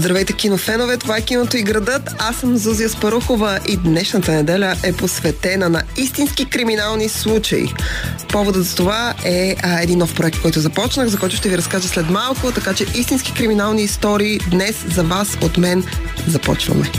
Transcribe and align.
Здравейте, 0.00 0.32
кинофенове! 0.32 0.96
Това 0.96 1.16
е 1.16 1.22
киното 1.22 1.56
и 1.56 1.62
градът. 1.62 2.02
Аз 2.18 2.36
съм 2.36 2.56
Зузия 2.56 2.88
Спарухова 2.88 3.58
и 3.68 3.76
днешната 3.76 4.32
неделя 4.32 4.76
е 4.84 4.92
посветена 4.92 5.68
на 5.68 5.82
истински 5.96 6.44
криминални 6.44 7.08
случаи. 7.08 7.74
Поводът 8.28 8.64
за 8.64 8.76
това 8.76 9.14
е 9.24 9.56
а, 9.62 9.82
един 9.82 9.98
нов 9.98 10.14
проект, 10.14 10.42
който 10.42 10.60
започнах, 10.60 11.08
за 11.08 11.18
който 11.18 11.36
ще 11.36 11.48
ви 11.48 11.58
разкажа 11.58 11.88
след 11.88 12.10
малко, 12.10 12.52
така 12.52 12.74
че 12.74 12.86
истински 12.94 13.34
криминални 13.34 13.82
истории 13.82 14.38
днес 14.50 14.84
за 14.94 15.02
вас 15.02 15.38
от 15.42 15.58
мен 15.58 15.84
започваме. 16.26 16.90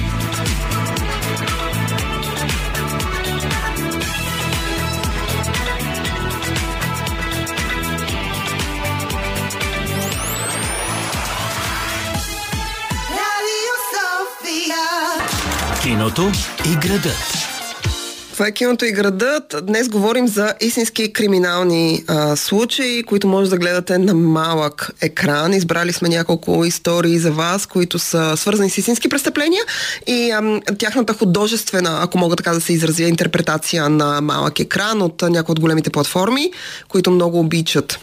Киното 16.01 16.31
и 16.71 16.75
градът. 16.87 17.37
Това 18.33 18.47
е 18.47 18.51
киното 18.51 18.85
и 18.85 18.91
градът. 18.91 19.55
Днес 19.63 19.89
говорим 19.89 20.27
за 20.27 20.53
истински 20.61 21.13
криминални 21.13 22.03
а, 22.07 22.35
случаи, 22.35 23.03
които 23.03 23.27
може 23.27 23.49
да 23.49 23.57
гледате 23.57 23.97
на 23.97 24.13
малък 24.13 24.91
екран. 25.01 25.53
Избрали 25.53 25.93
сме 25.93 26.09
няколко 26.09 26.65
истории 26.65 27.19
за 27.19 27.31
вас, 27.31 27.65
които 27.65 27.99
са 27.99 28.37
свързани 28.37 28.69
с 28.69 28.77
истински 28.77 29.09
престъпления 29.09 29.63
и 30.07 30.31
а, 30.31 30.61
тяхната 30.77 31.13
художествена, 31.13 31.99
ако 32.01 32.17
мога 32.17 32.35
така 32.35 32.51
да 32.51 32.61
се 32.61 32.73
изразя, 32.73 33.03
интерпретация 33.03 33.89
на 33.89 34.21
малък 34.21 34.59
екран 34.59 35.01
от 35.01 35.21
някои 35.21 35.53
от 35.53 35.59
големите 35.59 35.89
платформи, 35.89 36.51
които 36.89 37.11
много 37.11 37.39
обичат 37.39 37.99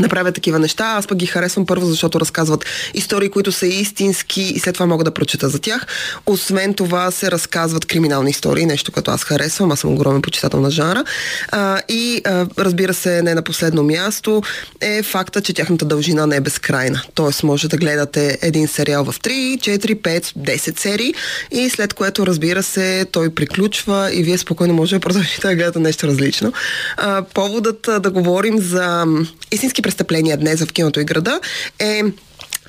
да 0.00 0.08
правят 0.08 0.34
такива 0.34 0.58
неща. 0.58 0.84
Аз 0.84 1.06
пък 1.06 1.18
ги 1.18 1.26
харесвам 1.26 1.66
първо, 1.66 1.86
защото 1.86 2.20
разказват 2.20 2.64
истории, 2.94 3.28
които 3.28 3.52
са 3.52 3.66
истински 3.66 4.42
и 4.42 4.58
след 4.58 4.74
това 4.74 4.86
мога 4.86 5.04
да 5.04 5.10
прочета 5.10 5.48
за 5.48 5.58
тях. 5.58 5.86
Освен 6.26 6.74
това 6.74 7.10
се 7.10 7.30
разказват 7.30 7.86
криминални 7.86 8.30
истории, 8.30 8.66
нещо 8.66 8.92
като 8.92 9.10
аз 9.10 9.24
харесвам. 9.24 9.72
Аз 9.72 9.80
съм 9.80 9.92
огромен 9.92 10.22
почитател 10.22 10.60
на 10.60 10.70
жанра. 10.70 11.04
А, 11.52 11.80
и 11.88 12.22
а, 12.24 12.46
разбира 12.58 12.94
се, 12.94 13.22
не 13.22 13.34
на 13.34 13.42
последно 13.42 13.82
място 13.82 14.42
е 14.80 15.02
факта, 15.02 15.40
че 15.40 15.54
тяхната 15.54 15.84
дължина 15.84 16.26
не 16.26 16.36
е 16.36 16.40
безкрайна. 16.40 17.02
Тоест 17.14 17.42
може 17.42 17.68
да 17.68 17.76
гледате 17.76 18.38
един 18.42 18.68
сериал 18.68 19.04
в 19.04 19.14
3, 19.20 19.58
4, 19.58 19.94
5, 19.94 20.22
10 20.38 20.80
серии 20.80 21.14
и 21.50 21.70
след 21.70 21.94
което 21.94 22.26
разбира 22.26 22.62
се 22.62 23.06
той 23.12 23.34
приключва 23.34 24.10
и 24.12 24.22
вие 24.22 24.38
спокойно 24.38 24.74
може 24.74 24.96
да 24.96 25.00
продължите 25.00 25.48
да 25.48 25.54
гледате 25.54 25.78
нещо 25.78 26.06
различно. 26.06 26.52
А, 26.96 27.22
поводът 27.34 27.88
да 28.00 28.10
говорим 28.10 28.58
за 28.58 29.06
истински 29.52 29.82
престъпления 29.86 30.36
днес 30.36 30.64
в 30.64 30.72
киното 30.72 31.00
и 31.00 31.04
града 31.04 31.40
е 31.78 32.02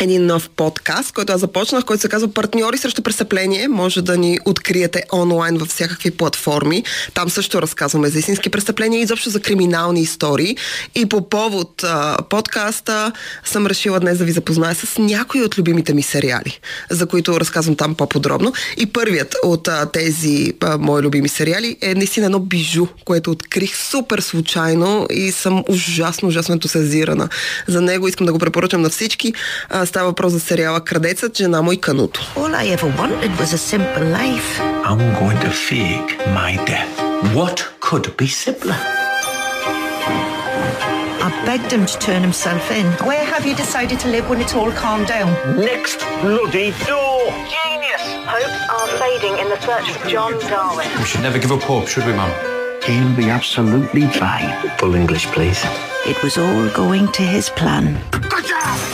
един 0.01 0.25
нов 0.25 0.49
подкаст, 0.49 1.11
който 1.11 1.33
аз 1.33 1.39
започнах, 1.39 1.85
който 1.85 2.01
се 2.01 2.09
казва 2.09 2.27
Партньори 2.27 2.77
срещу 2.77 3.01
престъпление. 3.01 3.67
Може 3.67 4.01
да 4.01 4.17
ни 4.17 4.39
откриете 4.45 5.03
онлайн 5.13 5.57
във 5.57 5.67
всякакви 5.67 6.11
платформи. 6.11 6.83
Там 7.13 7.29
също 7.29 7.61
разказваме 7.61 8.09
за 8.09 8.19
истински 8.19 8.49
престъпления 8.49 8.99
и 8.99 9.03
изобщо 9.03 9.29
за 9.29 9.39
криминални 9.39 10.01
истории. 10.01 10.57
И 10.95 11.05
по 11.05 11.29
повод 11.29 11.83
а, 11.83 12.17
подкаста 12.29 13.11
съм 13.45 13.67
решила 13.67 13.99
днес 13.99 14.17
да 14.17 14.25
ви 14.25 14.31
запозная 14.31 14.75
с 14.75 14.97
някои 14.97 15.41
от 15.41 15.57
любимите 15.57 15.93
ми 15.93 16.03
сериали, 16.03 16.59
за 16.89 17.05
които 17.05 17.39
разказвам 17.39 17.75
там 17.75 17.95
по-подробно. 17.95 18.53
И 18.77 18.85
първият 18.85 19.35
от 19.43 19.67
а, 19.67 19.85
тези 19.85 20.53
а, 20.61 20.77
мои 20.77 21.01
любими 21.01 21.29
сериали 21.29 21.77
е 21.81 21.95
наистина 21.95 22.25
едно 22.25 22.39
бижу, 22.39 22.87
което 23.05 23.31
открих 23.31 23.77
супер 23.77 24.19
случайно 24.19 25.07
и 25.11 25.31
съм 25.31 25.63
ужасно, 25.69 26.27
ужасно 26.27 26.53
ентусиазирана 26.53 27.29
за 27.67 27.81
него. 27.81 28.07
Искам 28.07 28.25
да 28.25 28.33
го 28.33 28.39
препоръчам 28.39 28.81
на 28.81 28.89
всички. 28.89 29.33
А, 29.69 29.86
Става 29.86 30.06
въпрос 30.06 30.32
за 30.32 30.40
сериала 30.40 30.80
Крадецът, 30.80 31.36
жена 31.36 31.62
му 31.62 31.72
и 31.72 31.80
кануто. 31.80 32.20
All 32.36 32.54
I 32.54 32.76
ever 32.76 32.90
wanted 33.00 33.30
was 33.40 33.50
a 33.52 33.60
simple 33.72 34.04
life. 34.20 34.50
I'm 34.90 35.02
going 35.20 35.40
to 35.46 35.50
fake 35.68 36.12
my 36.40 36.52
death. 36.70 36.92
What 37.38 37.58
could 37.86 38.06
be 38.20 38.28
simpler? 38.44 38.78
I 41.26 41.28
begged 41.48 41.70
him 41.76 41.84
to 41.92 41.96
turn 42.06 42.22
himself 42.28 42.64
in. 42.80 42.86
Where 43.10 43.26
have 43.34 43.44
you 43.48 43.54
decided 43.64 43.98
to 44.04 44.08
live 44.14 44.24
when 44.30 44.40
it's 44.44 44.54
all 44.58 44.72
calmed 44.82 45.08
down? 45.16 45.28
Next 45.70 45.98
bloody 46.22 46.68
door! 46.90 47.20
Genius! 47.56 48.04
Hopes 48.34 48.60
are 48.76 48.88
fading 49.02 49.34
in 49.42 49.46
the 49.52 49.58
search 49.66 49.88
for 49.94 50.08
John 50.14 50.32
Darwin. 50.52 50.86
We 51.00 51.06
should 51.10 51.24
never 51.28 51.38
give 51.44 51.52
up 51.56 51.62
hope, 51.72 51.86
should 51.92 52.06
we, 52.08 52.14
ma'am? 52.20 52.32
He'll 52.88 53.14
be 53.24 53.28
absolutely 53.38 54.06
fine. 54.22 54.48
Full 54.78 54.94
English, 55.02 55.24
please. 55.36 55.60
It 56.12 56.18
was 56.24 56.34
all 56.44 56.64
going 56.82 57.06
to 57.18 57.22
his 57.36 57.46
plan. 57.60 57.84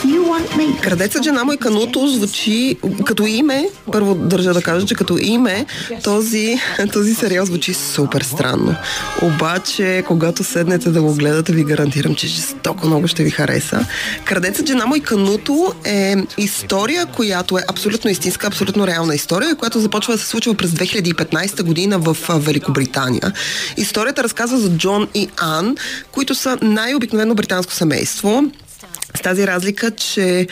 You 0.04 0.11
want 0.11 0.11
Me? 0.39 0.81
Крадецът, 0.81 1.23
жена 1.23 1.43
му 1.43 1.53
и 1.53 1.57
кануто 1.57 2.07
звучи 2.07 2.77
като 3.05 3.25
име. 3.25 3.69
Първо 3.91 4.15
държа 4.15 4.53
да 4.53 4.61
кажа, 4.61 4.87
че 4.87 4.95
като 4.95 5.17
име 5.21 5.65
този, 6.03 6.57
този 6.93 7.15
сериал 7.15 7.45
звучи 7.45 7.73
супер 7.73 8.21
странно. 8.21 8.75
Обаче, 9.21 10.03
когато 10.07 10.43
седнете 10.43 10.89
да 10.89 11.01
го 11.01 11.13
гледате, 11.13 11.53
ви 11.53 11.63
гарантирам, 11.63 12.15
че 12.15 12.27
жестоко 12.27 12.87
много 12.87 13.07
ще 13.07 13.23
ви 13.23 13.29
хареса. 13.29 13.85
Крадецът, 14.25 14.67
жена 14.67 14.85
му 14.85 14.95
и 14.95 14.99
кануто 14.99 15.73
е 15.85 16.15
история, 16.37 17.05
която 17.05 17.57
е 17.57 17.63
абсолютно 17.67 18.09
истинска, 18.09 18.47
абсолютно 18.47 18.87
реална 18.87 19.15
история, 19.15 19.55
която 19.55 19.79
започва 19.79 20.13
да 20.13 20.19
се 20.19 20.27
случва 20.27 20.53
през 20.53 20.71
2015 20.71 21.63
година 21.63 21.99
в 21.99 22.17
Великобритания. 22.29 23.33
Историята 23.77 24.23
разказва 24.23 24.57
за 24.57 24.69
Джон 24.69 25.07
и 25.13 25.29
Ан, 25.37 25.75
които 26.11 26.35
са 26.35 26.57
най-обикновено 26.61 27.35
британско 27.35 27.73
семейство. 27.73 28.43
С 29.17 29.21
тази 29.21 29.47
разлика, 29.47 29.91
че 29.91 30.47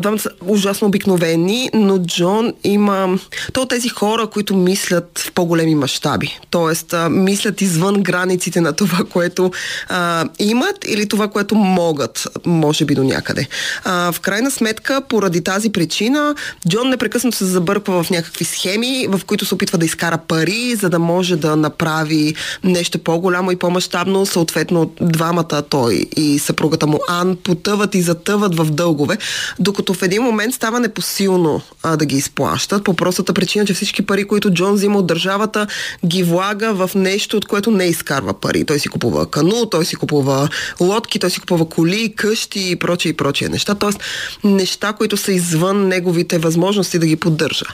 двамата 0.00 0.18
са 0.18 0.30
ужасно 0.46 0.88
обикновени, 0.88 1.70
но 1.74 1.98
Джон 1.98 2.52
има... 2.64 3.18
То 3.52 3.62
от 3.62 3.68
тези 3.68 3.88
хора, 3.88 4.26
които 4.26 4.56
мислят 4.56 5.18
в 5.18 5.32
по-големи 5.32 5.74
мащаби. 5.74 6.38
Тоест, 6.50 6.92
а, 6.92 7.08
мислят 7.08 7.60
извън 7.60 8.02
границите 8.02 8.60
на 8.60 8.72
това, 8.72 8.98
което 9.12 9.50
а, 9.88 10.24
имат 10.38 10.84
или 10.88 11.08
това, 11.08 11.28
което 11.28 11.54
могат, 11.54 12.28
може 12.46 12.84
би 12.84 12.94
до 12.94 13.04
някъде. 13.04 13.48
А, 13.84 14.12
в 14.12 14.20
крайна 14.20 14.50
сметка, 14.50 15.02
поради 15.08 15.44
тази 15.44 15.72
причина, 15.72 16.34
Джон 16.68 16.88
непрекъснато 16.88 17.36
се 17.36 17.44
забърква 17.44 18.02
в 18.02 18.10
някакви 18.10 18.44
схеми, 18.44 19.06
в 19.08 19.20
които 19.26 19.46
се 19.46 19.54
опитва 19.54 19.78
да 19.78 19.84
изкара 19.84 20.18
пари, 20.18 20.74
за 20.74 20.90
да 20.90 20.98
може 20.98 21.36
да 21.36 21.56
направи 21.56 22.34
нещо 22.64 22.98
по-голямо 22.98 23.50
и 23.50 23.56
по-масштабно. 23.56 24.26
Съответно, 24.26 24.92
двамата, 25.00 25.62
той 25.68 26.06
и 26.16 26.38
съпругата 26.38 26.86
му 26.86 26.98
Ан, 27.08 27.36
потъват 27.36 27.94
и 27.94 28.03
затъват 28.04 28.56
в 28.56 28.70
дългове, 28.70 29.18
докато 29.58 29.94
в 29.94 30.02
един 30.02 30.22
момент 30.22 30.54
става 30.54 30.80
непосилно 30.80 31.60
а, 31.82 31.96
да 31.96 32.06
ги 32.06 32.16
изплащат, 32.16 32.84
по 32.84 32.94
простата 32.94 33.34
причина, 33.34 33.66
че 33.66 33.74
всички 33.74 34.06
пари, 34.06 34.24
които 34.24 34.50
Джон 34.50 34.74
взима 34.74 34.98
от 34.98 35.06
държавата, 35.06 35.66
ги 36.06 36.22
влага 36.22 36.74
в 36.74 36.90
нещо, 36.94 37.36
от 37.36 37.46
което 37.46 37.70
не 37.70 37.84
изкарва 37.84 38.34
пари. 38.34 38.64
Той 38.64 38.78
си 38.78 38.88
купува 38.88 39.26
кану, 39.26 39.66
той 39.66 39.84
си 39.84 39.96
купува 39.96 40.48
лодки, 40.80 41.18
той 41.18 41.30
си 41.30 41.40
купува 41.40 41.68
коли, 41.68 42.14
къщи 42.16 42.70
и 42.70 42.76
прочие 42.76 43.10
и 43.10 43.16
прочие 43.16 43.48
неща. 43.48 43.74
Тоест, 43.74 44.00
неща, 44.44 44.92
които 44.92 45.16
са 45.16 45.32
извън 45.32 45.88
неговите 45.88 46.38
възможности 46.38 46.98
да 46.98 47.06
ги 47.06 47.16
поддържа. 47.16 47.66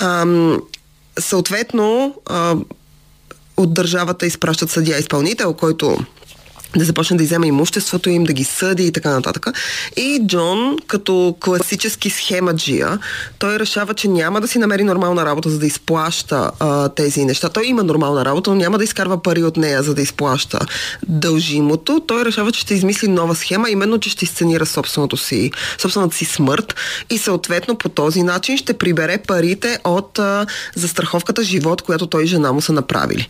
Ам, 0.00 0.60
съответно, 1.18 2.14
а, 2.26 2.56
от 3.56 3.74
държавата 3.74 4.26
изпращат 4.26 4.70
съдия 4.70 4.98
изпълнител, 4.98 5.52
който 5.52 5.98
да 6.76 6.84
започне 6.84 7.16
да 7.16 7.22
изема 7.22 7.46
имуществото 7.46 8.10
им, 8.10 8.24
да 8.24 8.32
ги 8.32 8.44
съди 8.44 8.86
и 8.86 8.92
така 8.92 9.10
нататък. 9.10 9.46
И 9.96 10.20
Джон, 10.26 10.76
като 10.86 11.36
класически 11.40 12.10
схемаджия, 12.10 12.98
той 13.38 13.58
решава, 13.58 13.94
че 13.94 14.08
няма 14.08 14.40
да 14.40 14.48
си 14.48 14.58
намери 14.58 14.84
нормална 14.84 15.24
работа, 15.24 15.50
за 15.50 15.58
да 15.58 15.66
изплаща 15.66 16.50
а, 16.60 16.88
тези 16.88 17.24
неща. 17.24 17.48
Той 17.48 17.66
има 17.66 17.82
нормална 17.82 18.24
работа, 18.24 18.50
но 18.50 18.56
няма 18.56 18.78
да 18.78 18.84
изкарва 18.84 19.22
пари 19.22 19.42
от 19.42 19.56
нея, 19.56 19.82
за 19.82 19.94
да 19.94 20.02
изплаща 20.02 20.58
дължимото. 21.08 22.02
Той 22.06 22.24
решава, 22.24 22.52
че 22.52 22.60
ще 22.60 22.74
измисли 22.74 23.08
нова 23.08 23.34
схема, 23.34 23.70
именно, 23.70 23.98
че 23.98 24.10
ще 24.10 24.24
изценира 24.24 24.66
собственото 24.66 25.16
си, 25.16 25.50
собствената 25.78 26.16
си 26.16 26.24
смърт 26.24 26.74
и 27.10 27.18
съответно 27.18 27.78
по 27.78 27.88
този 27.88 28.22
начин 28.22 28.56
ще 28.56 28.72
прибере 28.78 29.18
парите 29.18 29.78
от 29.84 30.18
а, 30.18 30.46
застраховката 30.74 31.42
живот, 31.42 31.82
която 31.82 32.06
той 32.06 32.24
и 32.24 32.26
жена 32.26 32.52
му 32.52 32.60
са 32.60 32.72
направили. 32.72 33.28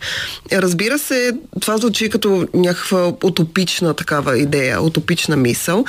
Разбира 0.51 0.99
се, 0.99 1.31
това 1.61 1.77
звучи 1.77 2.09
като 2.09 2.47
някаква 2.53 3.11
утопична 3.29 3.93
такава 3.93 4.37
идея, 4.37 4.81
утопична 4.81 5.35
мисъл. 5.35 5.85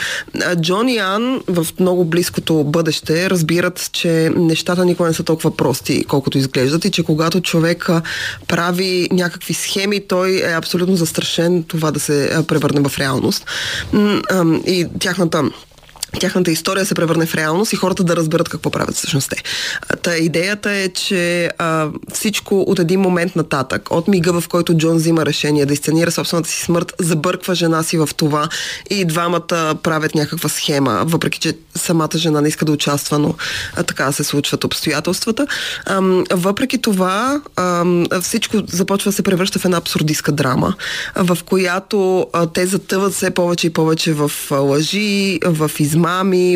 Джон 0.61 0.89
и 0.89 0.99
Ан 0.99 1.43
в 1.49 1.67
много 1.81 2.05
близкото 2.05 2.65
бъдеще 2.65 3.31
разбират, 3.31 3.91
че 3.93 4.31
нещата 4.37 4.85
никога 4.85 5.09
не 5.09 5.15
са 5.15 5.23
толкова 5.23 5.57
прости, 5.57 6.05
колкото 6.05 6.39
изглеждат 6.39 6.85
и 6.85 6.91
че 6.91 7.03
когато 7.03 7.41
човек 7.41 7.89
прави 8.49 9.09
някакви 9.13 9.55
схеми, 9.55 10.01
той 10.09 10.31
е 10.31 10.55
абсолютно 10.57 10.97
застрашен 10.97 11.63
това 11.63 11.91
да 11.91 12.01
се 12.01 12.45
превърне 12.49 12.89
в 12.89 12.99
реалност. 12.99 13.47
И 14.67 14.87
тяхната 15.01 15.51
тяхната 16.19 16.51
история 16.51 16.87
се 16.87 16.95
превърне 16.95 17.27
в 17.27 17.35
реалност 17.35 17.73
и 17.73 17.77
хората 17.77 18.05
да 18.05 18.17
разберат 18.17 18.49
какво 18.49 18.71
правят 18.71 18.95
всъщност 18.95 19.31
те. 19.31 19.43
А, 19.89 19.97
Та 19.97 20.17
идеята 20.17 20.71
е, 20.71 20.89
че 20.89 21.51
а, 21.59 21.89
всичко 22.13 22.61
от 22.61 22.79
един 22.79 23.01
момент 23.01 23.37
нататък, 23.37 23.91
от 23.91 24.09
мига, 24.09 24.41
в 24.41 24.49
който 24.49 24.75
Джон 24.75 24.97
взима 24.97 25.27
решение 25.27 25.67
да 25.67 25.73
изценира 25.73 26.11
собствената 26.11 26.49
си 26.49 26.63
смърт, 26.63 26.93
забърква 26.99 27.55
жена 27.55 27.83
си 27.83 27.99
в 27.99 28.09
това 28.17 28.49
и 28.91 29.05
двамата 29.05 29.75
правят 29.83 30.15
някаква 30.15 30.49
схема, 30.49 31.03
въпреки 31.07 31.39
че 31.39 31.57
самата 31.75 32.17
жена 32.17 32.41
не 32.41 32.49
иска 32.49 32.65
да 32.65 32.73
участва, 32.73 33.19
но 33.19 33.35
а, 33.77 33.83
така 33.83 34.13
се 34.13 34.25
случват 34.25 34.65
обстоятелствата. 34.65 35.47
Ам, 35.87 36.25
въпреки 36.33 36.79
това, 36.79 37.41
ам, 37.57 38.07
всичко 38.21 38.57
започва 38.67 39.09
да 39.09 39.17
се 39.17 39.23
превръща 39.23 39.59
в 39.59 39.65
една 39.65 39.77
абсурдистка 39.77 40.33
драма, 40.33 40.75
а, 41.15 41.35
в 41.35 41.39
която 41.45 42.27
а, 42.33 42.47
те 42.47 42.67
затъват 42.67 43.13
все 43.13 43.31
повече 43.31 43.67
и 43.67 43.71
повече 43.71 44.13
в 44.13 44.33
а, 44.51 44.55
лъжи, 44.55 45.41
в 45.47 45.71
измами, 45.79 46.00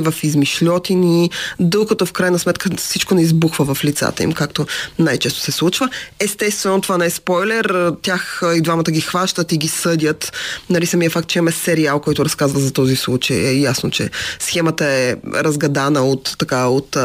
в 0.01 0.15
измишлетини, 0.23 1.31
докато 1.61 2.07
в 2.07 2.13
крайна 2.13 2.39
сметка 2.39 2.71
всичко 2.77 3.15
не 3.15 3.23
избухва 3.23 3.75
в 3.75 3.85
лицата 3.85 4.23
им, 4.23 4.33
както 4.33 4.67
най-често 4.99 5.41
се 5.41 5.53
случва. 5.53 5.89
Естествено, 6.21 6.81
това 6.81 6.99
не 6.99 7.07
е 7.07 7.11
спойлер, 7.11 7.93
тях 8.03 8.43
и 8.57 8.61
двамата 8.61 8.91
ги 8.91 9.01
хващат 9.01 9.53
и 9.53 9.59
ги 9.59 9.69
съдят. 9.69 10.33
Нали, 10.71 10.87
самия 10.87 11.11
факт, 11.11 11.29
че 11.29 11.39
имаме 11.39 11.53
сериал, 11.53 12.01
който 12.01 12.25
разказва 12.25 12.61
за 12.61 12.73
този 12.73 12.97
случай, 12.97 13.37
е 13.37 13.61
ясно, 13.61 13.91
че 13.91 14.11
схемата 14.39 14.87
е 14.87 15.17
разгадана 15.35 16.05
от 16.05 16.37
така 16.39 16.67
от 16.67 16.97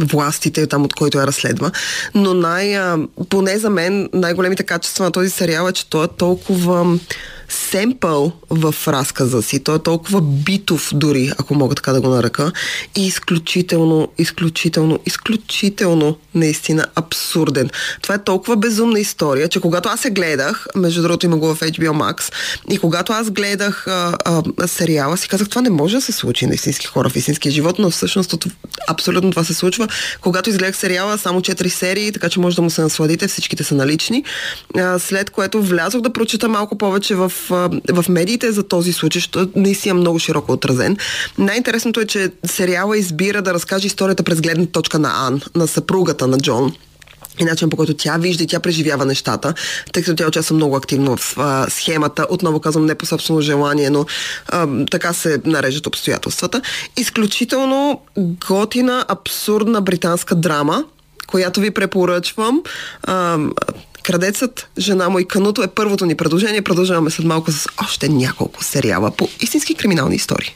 властите, 0.00 0.66
там 0.66 0.84
от 0.84 0.94
който 0.94 1.18
я 1.18 1.26
разследва. 1.26 1.70
Но 2.14 2.34
най, 2.34 2.78
поне 3.28 3.58
за 3.58 3.70
мен, 3.70 4.08
най-големите 4.12 4.62
качества 4.62 5.04
на 5.04 5.10
този 5.10 5.30
сериал 5.30 5.68
е, 5.68 5.72
че 5.72 5.86
той 5.86 6.04
е 6.04 6.08
толкова 6.18 6.98
семпъл 7.70 8.32
в 8.50 8.74
разказа 8.88 9.42
си. 9.42 9.64
Той 9.64 9.76
е 9.76 9.78
толкова 9.78 10.20
битов 10.20 10.90
дори, 10.94 11.32
ако 11.38 11.54
мога 11.54 11.74
така 11.74 11.92
да 11.92 12.00
го 12.00 12.08
наръка. 12.08 12.52
И 12.96 13.06
изключително, 13.06 14.08
изключително, 14.18 14.98
изключително 15.06 16.16
наистина 16.34 16.86
абсурден. 16.94 17.70
Това 18.02 18.14
е 18.14 18.24
толкова 18.24 18.56
безумна 18.56 19.00
история, 19.00 19.48
че 19.48 19.60
когато 19.60 19.88
аз 19.88 20.00
се 20.00 20.10
гледах, 20.10 20.66
между 20.74 21.02
другото 21.02 21.26
има 21.26 21.36
го 21.36 21.54
в 21.54 21.60
HBO 21.60 21.90
Max, 21.90 22.32
и 22.70 22.78
когато 22.78 23.12
аз 23.12 23.30
гледах 23.30 23.86
а, 23.86 24.16
а, 24.24 24.68
сериала, 24.68 25.16
си 25.16 25.28
казах, 25.28 25.48
това 25.48 25.62
не 25.62 25.70
може 25.70 25.96
да 25.96 26.02
се 26.02 26.12
случи 26.12 26.46
на 26.46 26.54
истински 26.54 26.86
хора 26.86 27.08
в 27.08 27.16
истинския 27.16 27.52
живот, 27.52 27.78
но 27.78 27.90
всъщност 27.90 28.34
абсолютно 28.88 29.30
това 29.30 29.44
се 29.44 29.54
случва. 29.54 29.88
Когато 30.20 30.50
изгледах 30.50 30.76
сериала, 30.76 31.18
само 31.18 31.40
4 31.40 31.68
серии, 31.68 32.12
така 32.12 32.28
че 32.28 32.40
може 32.40 32.56
да 32.56 32.62
му 32.62 32.70
се 32.70 32.82
насладите, 32.82 33.28
всичките 33.28 33.64
са 33.64 33.74
налични. 33.74 34.24
А, 34.76 34.98
след 34.98 35.30
което 35.30 35.62
влязох 35.62 36.00
да 36.00 36.12
прочита 36.12 36.48
малко 36.48 36.78
повече 36.78 37.14
в, 37.14 37.32
в 37.92 38.04
медиите 38.08 38.52
за 38.52 38.62
този 38.62 38.92
случай, 38.92 39.20
защото 39.20 39.50
наистина 39.56 39.90
е 39.90 40.00
много 40.00 40.18
широко 40.18 40.52
отразен. 40.52 40.96
Най-интересното 41.38 42.00
е, 42.00 42.06
че 42.06 42.30
сериала 42.44 42.98
избира 42.98 43.42
да 43.42 43.54
разкаже 43.54 43.86
историята 43.86 44.22
през 44.22 44.40
гледна 44.40 44.66
точка 44.66 44.98
на 44.98 45.26
Ан, 45.26 45.40
на 45.54 45.66
съпругата 45.66 46.26
на 46.26 46.38
Джон 46.38 46.72
и 47.38 47.44
начин 47.44 47.70
по 47.70 47.76
който 47.76 47.94
тя 47.94 48.16
вижда 48.16 48.44
и 48.44 48.46
тя 48.46 48.60
преживява 48.60 49.04
нещата, 49.04 49.54
тъй 49.92 50.02
като 50.02 50.16
тя 50.16 50.28
участва 50.28 50.56
много 50.56 50.76
активно 50.76 51.16
в 51.16 51.34
а, 51.38 51.66
схемата, 51.70 52.26
отново 52.30 52.60
казвам 52.60 52.86
не 52.86 52.94
по 52.94 53.06
собствено 53.06 53.40
желание, 53.40 53.90
но 53.90 54.06
а, 54.48 54.68
така 54.90 55.12
се 55.12 55.40
нарежат 55.44 55.86
обстоятелствата. 55.86 56.62
Изключително 56.96 58.00
готина, 58.48 59.04
абсурдна 59.08 59.80
британска 59.80 60.34
драма, 60.34 60.84
която 61.26 61.60
ви 61.60 61.70
препоръчвам. 61.70 62.62
Крадецът, 64.06 64.68
жена 64.78 65.08
му 65.08 65.18
и 65.18 65.28
кануто 65.28 65.62
е 65.62 65.66
първото 65.66 66.06
ни 66.06 66.14
предложение. 66.14 66.62
Продължаваме 66.62 67.10
след 67.10 67.26
малко 67.26 67.52
с 67.52 67.66
още 67.82 68.08
няколко 68.08 68.64
сериала 68.64 69.10
по 69.10 69.28
истински 69.40 69.74
криминални 69.74 70.16
истории. 70.16 70.54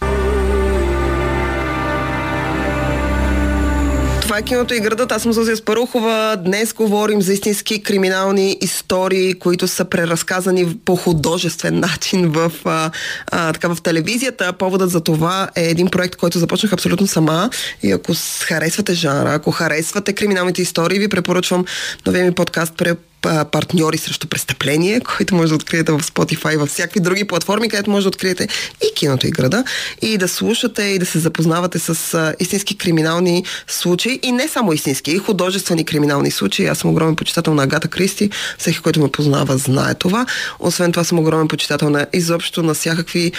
Това 4.22 4.38
е 4.38 4.42
киното 4.42 4.74
и 4.74 4.80
градът. 4.80 5.12
Аз 5.12 5.22
съм 5.22 5.32
Зозия 5.32 5.56
Спарухова. 5.56 6.36
Днес 6.44 6.72
говорим 6.72 7.22
за 7.22 7.32
истински 7.32 7.82
криминални 7.82 8.56
истории, 8.60 9.34
които 9.34 9.68
са 9.68 9.84
преразказани 9.84 10.76
по 10.84 10.96
художествен 10.96 11.80
начин 11.80 12.30
в, 12.30 12.52
а, 12.64 12.90
а, 13.26 13.52
така, 13.52 13.68
в 13.68 13.82
телевизията. 13.82 14.52
Поводът 14.52 14.90
за 14.90 15.00
това 15.00 15.48
е 15.56 15.62
един 15.62 15.88
проект, 15.88 16.16
който 16.16 16.38
започнах 16.38 16.72
абсолютно 16.72 17.06
сама. 17.06 17.50
И 17.82 17.92
ако 17.92 18.12
харесвате 18.40 18.94
жанра, 18.94 19.34
ако 19.34 19.50
харесвате 19.50 20.12
криминалните 20.12 20.62
истории, 20.62 20.98
ви 20.98 21.08
препоръчвам 21.08 21.64
новия 22.06 22.24
ми 22.24 22.32
подкаст 22.32 22.74
партньори 23.22 23.98
срещу 23.98 24.28
престъпление, 24.28 25.00
който 25.00 25.34
може 25.34 25.48
да 25.48 25.54
откриете 25.54 25.92
в 25.92 26.00
Spotify 26.00 26.56
във 26.56 26.68
всякакви 26.68 27.00
други 27.00 27.24
платформи, 27.24 27.68
където 27.68 27.90
може 27.90 28.04
да 28.04 28.08
откриете 28.08 28.48
и 28.82 28.94
киното 28.94 29.26
и 29.26 29.30
града 29.30 29.64
и 30.02 30.18
да 30.18 30.28
слушате 30.28 30.82
и 30.82 30.98
да 30.98 31.06
се 31.06 31.18
запознавате 31.18 31.78
с 31.78 32.14
а, 32.14 32.34
истински 32.40 32.78
криминални 32.78 33.44
случаи 33.66 34.20
и 34.22 34.32
не 34.32 34.48
само 34.48 34.72
истински, 34.72 35.10
и 35.10 35.18
художествени 35.18 35.84
криминални 35.84 36.30
случаи. 36.30 36.66
Аз 36.66 36.78
съм 36.78 36.90
огромен 36.90 37.16
почитател 37.16 37.54
на 37.54 37.62
Агата 37.62 37.88
Кристи, 37.88 38.30
всеки, 38.58 38.78
който 38.78 39.00
ме 39.00 39.10
познава, 39.10 39.56
знае 39.58 39.94
това. 39.94 40.26
Освен 40.58 40.92
това 40.92 41.04
съм 41.04 41.18
огромен 41.18 41.48
почитател 41.48 41.90
на 41.90 42.06
изобщо 42.12 42.62
на 42.62 42.74
всякакви 42.74 43.32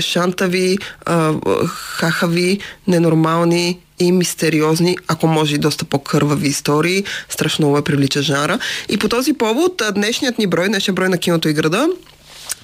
шантави, 0.00 0.78
а, 1.04 1.34
хахави, 1.66 2.60
ненормални 2.86 3.78
и 3.98 4.12
мистериозни, 4.12 4.96
ако 5.08 5.26
може 5.26 5.54
и 5.54 5.58
доста 5.58 5.84
по-кървави 5.84 6.48
истории. 6.48 7.04
Страшно 7.28 7.62
много 7.62 7.76
ме 7.76 7.82
привлича 7.82 8.22
жанра. 8.22 8.58
И 8.88 8.98
по 8.98 9.08
този 9.08 9.32
повод 9.32 9.82
днешният 9.94 10.38
ни 10.38 10.46
брой, 10.46 10.68
днешният 10.68 10.96
брой 10.96 11.08
на 11.08 11.18
киното 11.18 11.48
и 11.48 11.52
града, 11.52 11.88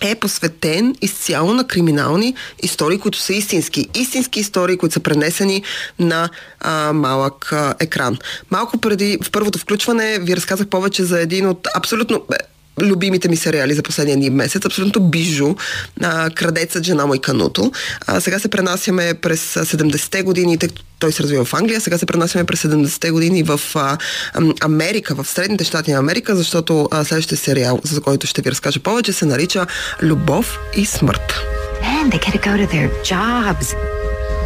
е 0.00 0.14
посветен 0.14 0.94
изцяло 1.02 1.54
на 1.54 1.66
криминални 1.66 2.34
истории, 2.62 2.98
които 2.98 3.18
са 3.18 3.34
истински. 3.34 3.88
Истински 3.94 4.40
истории, 4.40 4.76
които 4.76 4.92
са 4.92 5.00
пренесени 5.00 5.62
на 5.98 6.28
а, 6.60 6.92
малък 6.92 7.52
а, 7.52 7.74
екран. 7.80 8.18
Малко 8.50 8.78
преди, 8.78 9.18
в 9.24 9.30
първото 9.30 9.58
включване, 9.58 10.18
ви 10.18 10.36
разказах 10.36 10.66
повече 10.66 11.04
за 11.04 11.20
един 11.20 11.48
от 11.48 11.68
абсолютно 11.76 12.22
е, 12.32 12.36
любимите 12.80 13.28
ми 13.28 13.36
сериали 13.36 13.74
за 13.74 13.82
последния 13.82 14.16
ни 14.16 14.30
месец. 14.30 14.64
Абсолютно 14.64 15.02
бижу. 15.02 15.54
А, 16.02 16.30
Крадецът, 16.30 16.84
жена 16.84 17.06
му 17.06 17.14
и 17.14 17.20
кануто. 17.20 17.72
А, 18.06 18.20
сега 18.20 18.38
се 18.38 18.48
пренасяме 18.48 19.14
през 19.14 19.56
а, 19.56 19.64
70-те 19.64 20.22
години, 20.22 20.58
тъй 20.58 20.68
като 20.68 20.82
той 20.98 21.12
се 21.12 21.22
развива 21.22 21.44
в 21.44 21.54
Англия. 21.54 21.80
Сега 21.80 21.98
се 21.98 22.06
пренасяме 22.06 22.44
през 22.44 22.62
70-те 22.62 23.10
години 23.10 23.42
в 23.42 23.60
а, 23.74 23.98
ам, 24.34 24.54
Америка, 24.60 25.14
в 25.14 25.28
Средните 25.28 25.64
щати 25.64 25.92
на 25.92 25.98
Америка, 25.98 26.36
защото 26.36 26.88
а, 26.90 27.04
следващия 27.04 27.38
сериал, 27.38 27.80
за 27.84 28.00
който 28.00 28.26
ще 28.26 28.42
ви 28.42 28.50
разкажа 28.50 28.80
повече, 28.80 29.12
се 29.12 29.26
нарича 29.26 29.66
Любов 30.02 30.58
и 30.76 30.86
смърт. 30.86 31.40
Man, 31.82 32.10
they 32.10 32.18
get 32.18 32.32
to 32.38 32.42
go 32.50 32.54
to 32.62 32.66
their 32.76 32.90
jobs. 33.14 33.66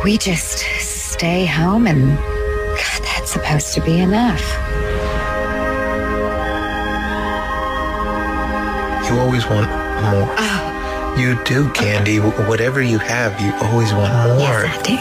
We 0.04 0.12
just 0.30 0.56
stay 1.14 1.40
home 1.46 1.84
and 1.92 2.02
God, 2.80 3.00
that's 3.08 3.30
supposed 3.36 3.70
to 3.74 3.80
be 3.88 3.94
enough. 4.08 4.73
You 9.08 9.20
always 9.20 9.44
want 9.46 9.68
more. 9.68 10.28
Ah. 10.38 11.16
You 11.18 11.42
do, 11.44 11.70
Candy. 11.72 12.16
Wh- 12.18 12.48
Whatever 12.48 12.82
you 12.82 12.98
have, 12.98 13.38
you 13.40 13.52
always 13.66 13.92
want 13.92 14.12
more. 14.14 14.38
Yes, 14.38 14.78
I 14.78 14.82
do. 14.82 14.96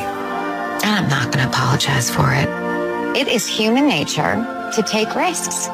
And 0.85 0.95
I'm 1.05 1.09
not 1.09 1.31
going 1.31 1.43
to 1.43 1.49
apologize 1.49 2.09
for 2.11 2.31
it. 2.33 2.47
It 3.17 3.27
is 3.27 3.47
human 3.47 3.87
nature 3.87 4.35
to 4.75 4.83
take 4.83 5.15
risks, 5.15 5.65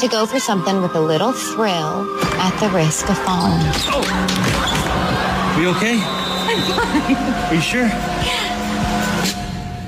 to 0.00 0.08
go 0.10 0.26
for 0.26 0.40
something 0.40 0.80
with 0.82 0.94
a 0.94 1.00
little 1.00 1.32
thrill 1.32 2.06
at 2.40 2.56
the 2.60 2.68
risk 2.70 3.08
of 3.10 3.18
falling. 3.18 3.60
Are 5.54 5.60
you 5.60 5.68
okay? 5.76 6.00
Are 7.48 7.54
you 7.54 7.60
sure? 7.60 7.90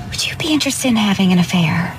Would 0.09 0.27
you 0.27 0.35
be 0.37 0.53
interested 0.53 0.89
in 0.89 0.95
having 0.95 1.31
an 1.31 1.39
affair? 1.39 1.93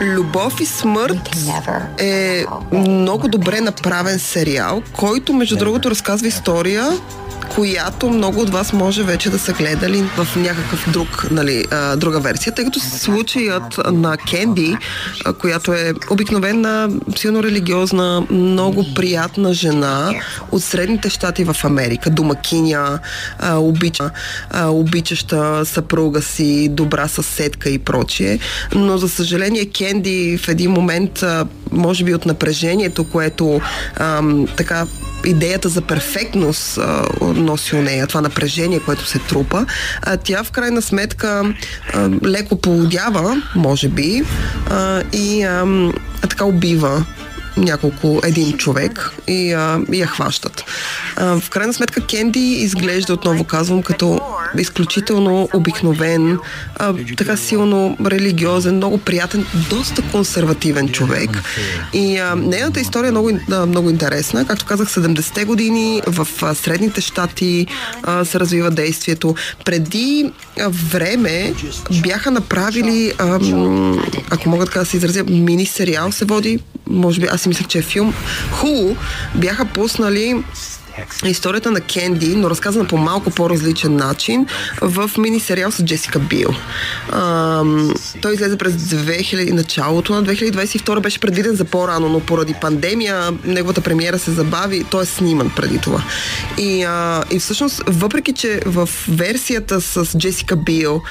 Любов 0.00 0.60
и 0.60 0.66
смърт 0.66 1.30
е 2.00 2.44
много 2.72 3.28
добре 3.28 3.60
направен 3.60 4.18
сериал, 4.18 4.82
който, 4.92 5.32
между 5.32 5.56
другото, 5.56 5.90
разказва 5.90 6.28
история, 6.28 6.90
която 7.54 8.10
много 8.10 8.40
от 8.40 8.50
вас 8.50 8.72
може 8.72 9.02
вече 9.02 9.30
да 9.30 9.38
са 9.38 9.52
гледали 9.52 10.02
в 10.02 10.36
някакъв 10.36 10.90
друг, 10.92 11.26
нали, 11.30 11.64
друга 11.96 12.20
версия, 12.20 12.54
тъй 12.54 12.64
като 12.64 12.80
случаят 12.80 13.80
на 13.92 14.16
Кенди, 14.16 14.76
която 15.40 15.72
е 15.72 15.92
обикновена, 16.10 16.88
силно 17.16 17.42
религиозна, 17.42 18.26
много 18.30 18.84
приятна 18.94 19.54
жена 19.54 20.14
от 20.52 20.62
средните 20.62 21.10
щати 21.10 21.44
в 21.44 21.56
Америка, 21.64 22.10
домакиня, 22.10 22.98
обича, 23.52 24.10
обичаща 24.64 25.64
съпруга 25.64 26.22
си, 26.22 26.68
добра 26.68 27.08
съседка 27.08 27.70
и 27.70 27.78
прочие. 27.78 28.38
Но 28.74 28.98
за 28.98 29.08
съжаление 29.08 29.64
Кенди 29.64 30.38
в 30.38 30.48
един 30.48 30.70
момент, 30.70 31.24
може 31.72 32.04
би 32.04 32.14
от 32.14 32.26
напрежението, 32.26 33.04
което 33.04 33.60
ам, 33.96 34.46
така 34.56 34.86
идеята 35.24 35.68
за 35.68 35.80
перфектност 35.80 36.78
носи 37.40 37.76
у 37.76 37.82
нея, 37.82 38.06
това 38.06 38.20
напрежение, 38.20 38.80
което 38.80 39.06
се 39.06 39.18
трупа, 39.18 39.66
а, 40.02 40.16
тя 40.16 40.44
в 40.44 40.50
крайна 40.50 40.82
сметка 40.82 41.54
а, 41.94 42.08
леко 42.24 42.60
полудява, 42.60 43.42
може 43.56 43.88
би, 43.88 44.22
а, 44.70 45.02
и 45.12 45.42
а, 45.42 45.66
така 46.20 46.44
убива 46.44 47.04
няколко, 47.60 48.20
един 48.24 48.52
човек 48.52 49.12
и, 49.28 49.52
а, 49.52 49.80
я 49.92 50.06
хващат. 50.06 50.64
А, 51.16 51.40
в 51.40 51.50
крайна 51.50 51.72
сметка 51.72 52.00
Кенди 52.00 52.40
изглежда, 52.40 53.12
отново 53.12 53.44
казвам, 53.44 53.82
като 53.82 54.20
изключително 54.58 55.48
обикновен, 55.54 56.38
а, 56.76 56.94
така 57.16 57.36
силно 57.36 57.96
религиозен, 58.06 58.76
много 58.76 58.98
приятен, 58.98 59.46
доста 59.70 60.02
консервативен 60.02 60.88
човек. 60.88 61.30
И 61.92 62.18
а, 62.18 62.36
нейната 62.36 62.80
история 62.80 63.08
е 63.08 63.10
много, 63.10 63.30
много 63.66 63.90
интересна. 63.90 64.46
Както 64.46 64.66
казах, 64.66 64.88
70-те 64.88 65.44
години 65.44 66.02
в 66.06 66.28
а, 66.42 66.54
Средните 66.54 67.00
щати 67.00 67.66
а, 68.02 68.24
се 68.24 68.40
развива 68.40 68.70
действието. 68.70 69.34
Преди 69.64 70.32
а, 70.60 70.68
време 70.68 71.54
бяха 72.02 72.30
направили, 72.30 73.12
а, 73.18 73.38
ако 74.30 74.48
мога 74.48 74.66
така 74.66 74.78
да 74.78 74.86
се 74.86 74.96
изразя, 74.96 75.24
мини 75.24 75.66
сериал 75.66 76.12
се 76.12 76.24
води, 76.24 76.58
може 76.86 77.20
би, 77.20 77.26
аз 77.30 77.46
си 77.54 77.60
мислех, 77.60 77.68
че 77.68 77.78
е 77.78 77.82
филм. 77.82 78.14
Ху 78.50 78.94
бяха 79.34 79.64
пуснали 79.64 80.44
историята 81.24 81.70
на 81.70 81.80
Кенди, 81.80 82.36
но 82.36 82.50
разказана 82.50 82.84
по 82.84 82.96
малко 82.96 83.30
по-различен 83.30 83.96
начин 83.96 84.46
в 84.80 85.10
мини 85.18 85.40
сериал 85.40 85.70
с 85.70 85.84
Джесика 85.84 86.18
Бил. 86.18 86.50
Ам, 87.12 87.94
той 88.22 88.34
излезе 88.34 88.56
през 88.56 88.72
2000, 88.72 89.52
началото 89.52 90.14
на 90.14 90.24
2022 90.24 91.00
беше 91.00 91.20
предвиден 91.20 91.56
за 91.56 91.64
по-рано, 91.64 92.08
но 92.08 92.20
поради 92.20 92.54
пандемия 92.60 93.30
неговата 93.44 93.80
премиера 93.80 94.18
се 94.18 94.30
забави, 94.30 94.84
той 94.90 95.02
е 95.02 95.06
сниман 95.06 95.50
преди 95.56 95.78
това. 95.78 96.02
И, 96.58 96.82
а, 96.82 97.24
и 97.30 97.38
всъщност, 97.38 97.82
въпреки, 97.86 98.32
че 98.32 98.60
в 98.66 98.88
версията 99.08 99.80
с 99.80 100.18
Джесика 100.18 100.56
Бил, 100.56 101.02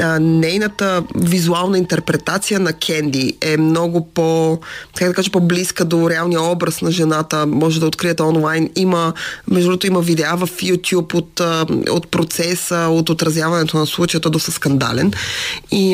а, 0.00 0.18
нейната 0.20 1.02
визуална 1.14 1.78
интерпретация 1.78 2.60
на 2.60 2.72
Кенди 2.72 3.36
е 3.40 3.56
много 3.56 4.08
по, 4.14 4.60
как 4.96 5.08
да 5.08 5.14
кажа, 5.14 5.30
по-близка 5.30 5.84
до 5.84 6.10
реалния 6.10 6.42
образ 6.42 6.82
на 6.82 6.90
жената, 6.90 7.46
може 7.46 7.80
да 7.80 7.86
откриете 7.86 8.22
онлайн, 8.22 8.70
има 8.76 9.12
между 9.50 9.68
другото 9.68 9.86
има 9.86 10.00
видеа 10.00 10.36
в 10.36 10.46
YouTube 10.46 11.14
от, 11.14 11.40
от 11.90 12.10
процеса, 12.10 12.76
от 12.90 13.10
отразяването 13.10 13.78
на 13.78 13.86
случая, 13.86 14.20
до 14.20 14.38
са 14.38 14.52
скандален. 14.52 15.12
И, 15.70 15.92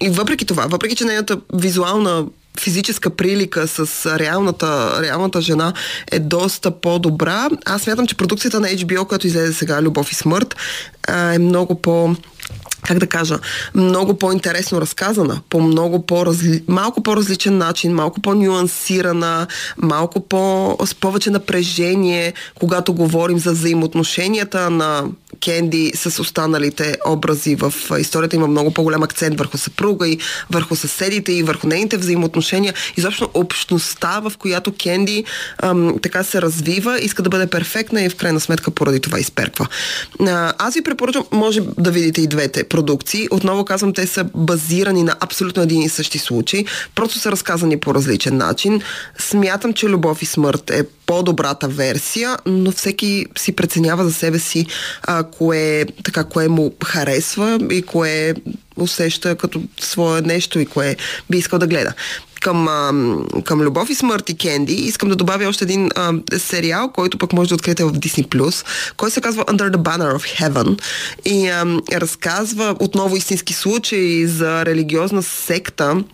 и 0.00 0.08
въпреки 0.08 0.44
това, 0.44 0.66
въпреки 0.66 0.96
че 0.96 1.04
нейната 1.04 1.40
визуална 1.54 2.24
физическа 2.60 3.10
прилика 3.10 3.68
с 3.68 4.06
реалната, 4.18 4.98
реалната 5.02 5.40
жена 5.40 5.72
е 6.12 6.18
доста 6.18 6.70
по-добра. 6.70 7.48
Аз 7.64 7.82
смятам, 7.82 8.06
че 8.06 8.16
продукцията 8.16 8.60
на 8.60 8.68
HBO, 8.68 9.06
която 9.06 9.26
излезе 9.26 9.52
сега, 9.52 9.82
Любов 9.82 10.12
и 10.12 10.14
смърт, 10.14 10.56
е 11.34 11.38
много 11.38 11.82
по- 11.82 12.14
как 12.88 12.98
да 12.98 13.06
кажа, 13.06 13.38
много 13.74 14.14
по-интересно 14.14 14.80
разказана, 14.80 15.40
по 15.48 15.60
много 15.60 16.06
по-разли... 16.06 16.64
малко 16.68 17.02
по-различен 17.02 17.58
начин, 17.58 17.94
малко 17.94 18.20
по-нюансирана, 18.20 19.46
малко 19.76 20.20
по... 20.20 20.76
с 20.84 20.94
повече 20.94 21.30
напрежение, 21.30 22.32
когато 22.54 22.92
говорим 22.92 23.38
за 23.38 23.52
взаимоотношенията 23.52 24.70
на 24.70 25.04
Кенди 25.40 25.92
с 25.94 26.20
останалите 26.20 26.96
образи 27.06 27.54
в 27.54 27.74
историята. 27.98 28.36
Има 28.36 28.46
много 28.46 28.70
по-голям 28.70 29.02
акцент 29.02 29.38
върху 29.38 29.58
съпруга 29.58 30.08
и 30.08 30.18
върху 30.50 30.76
съседите 30.76 31.32
и 31.32 31.42
върху 31.42 31.66
нейните 31.66 31.96
взаимоотношения. 31.96 32.74
Изобщо 32.96 33.30
общността, 33.34 34.20
в 34.20 34.32
която 34.38 34.72
Кенди 34.82 35.24
ам, 35.62 35.94
така 36.02 36.24
се 36.24 36.42
развива, 36.42 37.00
иска 37.00 37.22
да 37.22 37.30
бъде 37.30 37.46
перфектна 37.46 38.02
и 38.02 38.08
в 38.08 38.16
крайна 38.16 38.40
сметка 38.40 38.70
поради 38.70 39.00
това 39.00 39.18
изперква. 39.18 39.66
А, 40.20 40.52
аз 40.58 40.74
ви 40.74 40.82
препоръчвам, 40.82 41.24
може 41.32 41.60
да 41.78 41.90
видите 41.90 42.22
и 42.22 42.26
двете 42.26 42.64
продукции. 42.64 43.28
Отново 43.30 43.64
казвам, 43.64 43.92
те 43.92 44.06
са 44.06 44.24
базирани 44.34 45.02
на 45.02 45.16
абсолютно 45.20 45.62
един 45.62 45.82
и 45.82 45.88
същи 45.88 46.18
случай, 46.18 46.64
просто 46.94 47.18
са 47.18 47.32
разказани 47.32 47.80
по 47.80 47.94
различен 47.94 48.36
начин. 48.36 48.80
Смятам, 49.18 49.72
че 49.72 49.88
Любов 49.88 50.22
и 50.22 50.26
смърт 50.26 50.70
е 50.70 50.84
по-добрата 51.08 51.68
версия, 51.68 52.36
но 52.46 52.72
всеки 52.72 53.26
си 53.38 53.52
преценява 53.52 54.04
за 54.04 54.12
себе 54.12 54.38
си 54.38 54.66
а, 55.02 55.24
кое, 55.24 55.86
така, 56.04 56.24
кое 56.24 56.48
му 56.48 56.74
харесва 56.84 57.58
и 57.70 57.82
кое 57.82 58.34
усеща 58.76 59.36
като 59.36 59.62
свое 59.80 60.20
нещо 60.20 60.58
и 60.58 60.66
кое 60.66 60.96
би 61.30 61.38
искал 61.38 61.58
да 61.58 61.66
гледа. 61.66 61.92
Към, 62.40 62.68
а, 62.68 62.92
към 63.44 63.60
Любов 63.60 63.90
и 63.90 63.94
смърт 63.94 64.30
и 64.30 64.36
Кенди, 64.36 64.74
искам 64.74 65.08
да 65.08 65.16
добавя 65.16 65.48
още 65.48 65.64
един 65.64 65.90
а, 65.94 66.12
сериал, 66.38 66.90
който 66.92 67.18
пък 67.18 67.32
може 67.32 67.48
да 67.48 67.54
откриете 67.54 67.84
в 67.84 67.92
Disney+, 67.92 68.64
който 68.96 69.14
се 69.14 69.20
казва 69.20 69.44
Under 69.44 69.70
the 69.70 69.76
Banner 69.76 70.16
of 70.16 70.40
Heaven 70.40 70.80
и 71.24 71.48
а, 71.48 71.64
разказва 71.92 72.76
отново 72.80 73.16
истински 73.16 73.54
случаи 73.54 74.26
за 74.26 74.66
религиозна 74.66 75.22
секта, 75.22 76.04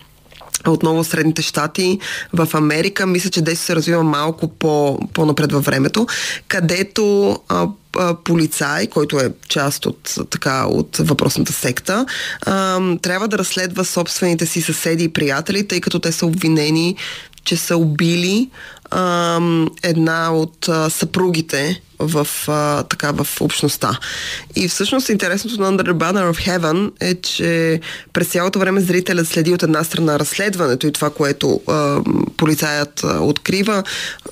отново 0.67 1.03
Средните 1.03 1.41
щати, 1.41 1.99
в 2.33 2.49
Америка, 2.53 3.07
мисля, 3.07 3.29
че 3.29 3.41
действие 3.41 3.65
се 3.65 3.75
развива 3.75 4.03
малко 4.03 4.47
по, 4.47 4.99
по-напред 5.13 5.51
във 5.51 5.65
времето, 5.65 6.07
където 6.47 7.37
а, 7.49 7.67
полицай, 8.23 8.87
който 8.87 9.19
е 9.19 9.31
част 9.47 9.85
от, 9.85 10.15
така, 10.29 10.65
от 10.65 10.97
въпросната 10.97 11.53
секта, 11.53 12.05
а, 12.41 12.79
трябва 13.01 13.27
да 13.27 13.37
разследва 13.37 13.83
собствените 13.83 14.45
си 14.45 14.61
съседи 14.61 15.03
и 15.03 15.13
приятели, 15.13 15.67
тъй 15.67 15.81
като 15.81 15.99
те 15.99 16.11
са 16.11 16.25
обвинени, 16.25 16.95
че 17.43 17.57
са 17.57 17.77
убили 17.77 18.49
а, 18.95 19.39
една 19.83 20.33
от 20.33 20.69
а, 20.69 20.89
съпругите 20.89 21.81
в, 21.99 22.27
а, 22.47 22.83
така, 22.83 23.11
в 23.11 23.27
общността. 23.41 23.99
И 24.55 24.67
всъщност 24.67 25.09
интересното 25.09 25.61
на 25.61 25.71
Under 25.71 25.83
the 25.83 25.93
Banner 25.93 26.31
of 26.33 26.47
Heaven 26.47 26.91
е, 26.99 27.15
че 27.15 27.79
през 28.13 28.27
цялото 28.27 28.59
време 28.59 28.81
зрителят 28.81 29.27
следи 29.27 29.53
от 29.53 29.63
една 29.63 29.83
страна 29.83 30.19
разследването 30.19 30.87
и 30.87 30.91
това, 30.91 31.09
което 31.09 31.61
а, 31.67 32.01
полицаят 32.37 33.03
а, 33.03 33.19
открива. 33.19 33.83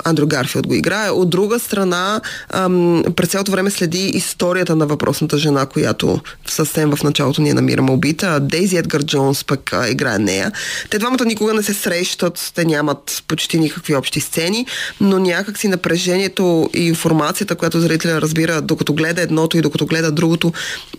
Андрю 0.03 0.27
Гарфилд 0.27 0.67
го 0.67 0.73
играе. 0.73 1.09
От 1.09 1.29
друга 1.29 1.59
страна, 1.59 2.21
а, 2.49 2.69
през 3.15 3.29
цялото 3.29 3.51
време 3.51 3.71
следи 3.71 4.11
историята 4.13 4.75
на 4.75 4.85
въпросната 4.85 5.37
жена, 5.37 5.65
която 5.65 6.21
съвсем 6.47 6.91
в 6.91 7.03
началото 7.03 7.41
ние 7.41 7.53
намираме 7.53 7.91
убита. 7.91 8.39
Дейзи 8.39 8.77
Едгар 8.77 9.03
Джонс 9.03 9.43
пък 9.43 9.73
а, 9.73 9.89
играе 9.89 10.19
нея. 10.19 10.51
Те 10.89 10.99
двамата 10.99 11.25
никога 11.25 11.53
не 11.53 11.63
се 11.63 11.73
срещат, 11.73 12.51
те 12.55 12.65
нямат 12.65 13.23
почти 13.27 13.59
никакви 13.59 13.95
общи 13.95 14.19
сцени, 14.19 14.52
но 15.01 15.19
някакси 15.19 15.67
напрежението 15.67 16.69
и 16.73 16.87
информацията, 16.87 17.55
която 17.55 17.79
зрителя 17.79 18.21
разбира, 18.21 18.61
докато 18.61 18.93
гледа 18.93 19.21
едното 19.21 19.57
и 19.57 19.61
докато 19.61 19.85
гледа 19.85 20.11
другото, 20.11 20.53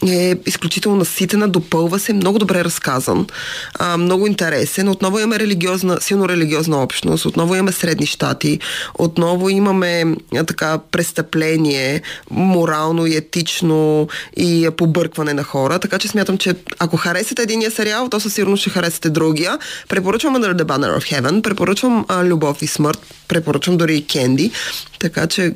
е 0.09 0.35
изключително 0.47 0.97
наситена, 0.97 1.49
допълва 1.49 1.99
се, 1.99 2.13
много 2.13 2.39
добре 2.39 2.65
разказан, 2.65 3.27
а, 3.75 3.97
много 3.97 4.27
интересен. 4.27 4.89
Отново 4.89 5.19
имаме 5.19 5.39
религиозна, 5.39 6.01
силно 6.01 6.29
религиозна 6.29 6.83
общност, 6.83 7.27
отново 7.27 7.55
имаме 7.55 7.73
средни 7.73 8.07
щати, 8.07 8.59
отново 8.99 9.49
имаме 9.49 10.05
а, 10.35 10.45
така 10.45 10.79
престъпление, 10.79 12.03
морално 12.31 13.07
и 13.07 13.17
етично 13.17 14.09
и 14.37 14.69
побъркване 14.77 15.35
на 15.35 15.43
хора. 15.43 15.79
Така 15.79 15.99
че 15.99 16.09
смятам, 16.09 16.39
че 16.39 16.55
ако 16.79 16.97
харесате 16.97 17.43
единия 17.43 17.71
сериал, 17.71 18.09
то 18.09 18.21
със 18.21 18.35
сигурност 18.35 18.61
ще 18.61 18.71
харесате 18.71 19.11
другия. 19.11 19.59
Препоръчвам 19.89 20.37
Under 20.37 20.55
the 20.55 20.65
Banner 20.65 20.99
of 20.99 21.13
Heaven, 21.13 21.43
препоръчвам 21.43 22.05
а, 22.09 22.25
Любов 22.25 22.63
и 22.63 22.67
смърт, 22.67 23.01
препоръчвам 23.35 23.77
дори 23.77 23.97
и 23.97 24.07
Кенди. 24.07 24.51
Така 24.99 25.27
че 25.27 25.55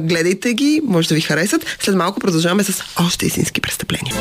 гледайте 0.00 0.54
ги, 0.54 0.80
може 0.84 1.08
да 1.08 1.14
ви 1.14 1.20
харесат. 1.20 1.66
След 1.80 1.96
малко 1.96 2.20
продължаваме 2.20 2.64
с 2.64 2.82
още 3.00 3.26
истински 3.26 3.60
престъпления. 3.60 4.14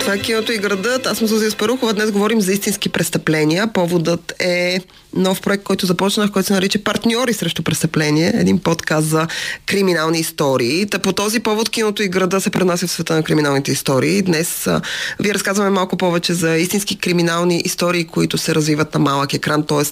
Това 0.00 0.14
е 0.14 0.18
киното 0.18 0.52
и 0.52 0.58
градът. 0.58 1.06
Аз 1.06 1.18
съм 1.18 1.28
Сузия 1.28 1.50
Спарухова. 1.50 1.94
Днес 1.94 2.10
говорим 2.10 2.40
за 2.40 2.52
истински 2.52 2.88
престъпления. 2.88 3.72
Поводът 3.72 4.32
е 4.40 4.80
нов 5.16 5.40
проект, 5.40 5.64
който 5.64 5.86
започнах, 5.86 6.30
който 6.30 6.46
се 6.46 6.52
нарича 6.52 6.78
Партньори 6.84 7.32
срещу 7.32 7.62
престъпление. 7.62 8.32
Един 8.34 8.58
подкаст 8.58 9.08
за 9.08 9.26
криминални 9.66 10.18
истории. 10.18 10.86
Та 10.86 10.98
по 10.98 11.12
този 11.12 11.40
повод 11.40 11.70
киното 11.70 12.02
и 12.02 12.08
града 12.08 12.40
се 12.40 12.50
пренася 12.50 12.86
в 12.86 12.90
света 12.90 13.14
на 13.14 13.22
криминалните 13.22 13.72
истории. 13.72 14.22
Днес 14.22 14.66
а, 14.66 14.80
ви 15.20 15.34
разказваме 15.34 15.70
малко 15.70 15.96
повече 15.96 16.34
за 16.34 16.56
истински 16.56 16.98
криминални 16.98 17.62
истории, 17.64 18.04
които 18.04 18.38
се 18.38 18.54
развиват 18.54 18.94
на 18.94 19.00
малък 19.00 19.34
екран, 19.34 19.66
т.е. 19.66 19.82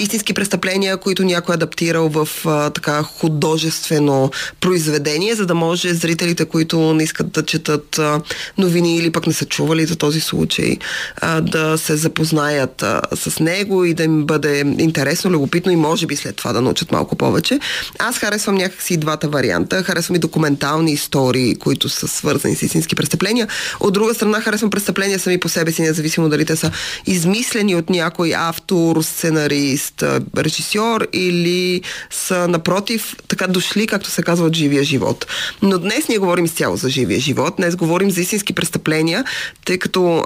истински 0.00 0.34
престъпления, 0.34 0.96
които 0.96 1.22
някой 1.24 1.52
е 1.52 1.56
адаптирал 1.56 2.08
в 2.08 2.28
а, 2.46 2.70
така 2.70 3.02
художествено 3.02 4.30
произведение, 4.60 5.34
за 5.34 5.46
да 5.46 5.54
може 5.54 5.94
зрителите, 5.94 6.44
които 6.44 6.94
не 6.94 7.02
искат 7.02 7.32
да 7.32 7.42
четат 7.42 7.98
а, 7.98 8.20
новини 8.58 8.96
или 8.96 9.10
пък 9.10 9.26
не 9.26 9.32
са 9.32 9.44
чували 9.44 9.86
за 9.86 9.96
този 9.96 10.20
случай, 10.20 10.76
а, 11.16 11.40
да 11.40 11.78
се 11.78 11.96
запознаят 11.96 12.82
а, 12.82 13.00
с 13.16 13.40
него 13.40 13.84
и 13.84 13.94
да 13.94 14.04
им 14.04 14.24
бъде 14.24 14.49
интересно, 14.58 15.30
любопитно 15.30 15.72
и 15.72 15.76
може 15.76 16.06
би 16.06 16.16
след 16.16 16.36
това 16.36 16.52
да 16.52 16.60
научат 16.60 16.92
малко 16.92 17.16
повече. 17.16 17.60
Аз 17.98 18.18
харесвам 18.18 18.54
някакси 18.54 18.96
двата 18.96 19.28
варианта. 19.28 19.82
Харесвам 19.82 20.16
и 20.16 20.18
документални 20.18 20.92
истории, 20.92 21.54
които 21.54 21.88
са 21.88 22.08
свързани 22.08 22.56
с 22.56 22.62
истински 22.62 22.96
престъпления. 22.96 23.48
От 23.80 23.94
друга 23.94 24.14
страна, 24.14 24.40
харесвам 24.40 24.70
престъпления 24.70 25.18
сами 25.18 25.40
по 25.40 25.48
себе 25.48 25.72
си, 25.72 25.82
независимо 25.82 26.28
дали 26.28 26.44
те 26.44 26.56
са 26.56 26.70
измислени 27.06 27.74
от 27.76 27.90
някой 27.90 28.34
автор, 28.34 29.02
сценарист, 29.02 30.04
режисьор 30.36 31.08
или 31.12 31.82
са 32.10 32.48
напротив 32.48 33.16
така 33.28 33.46
дошли, 33.46 33.86
както 33.86 34.10
се 34.10 34.22
казва, 34.22 34.46
от 34.46 34.56
живия 34.56 34.84
живот. 34.84 35.26
Но 35.62 35.78
днес 35.78 36.08
ние 36.08 36.18
говорим 36.18 36.44
изцяло 36.44 36.76
за 36.76 36.88
живия 36.90 37.20
живот. 37.20 37.54
Днес 37.56 37.76
говорим 37.76 38.10
за 38.10 38.20
истински 38.20 38.52
престъпления, 38.52 39.24
тъй 39.64 39.78
като 39.78 40.24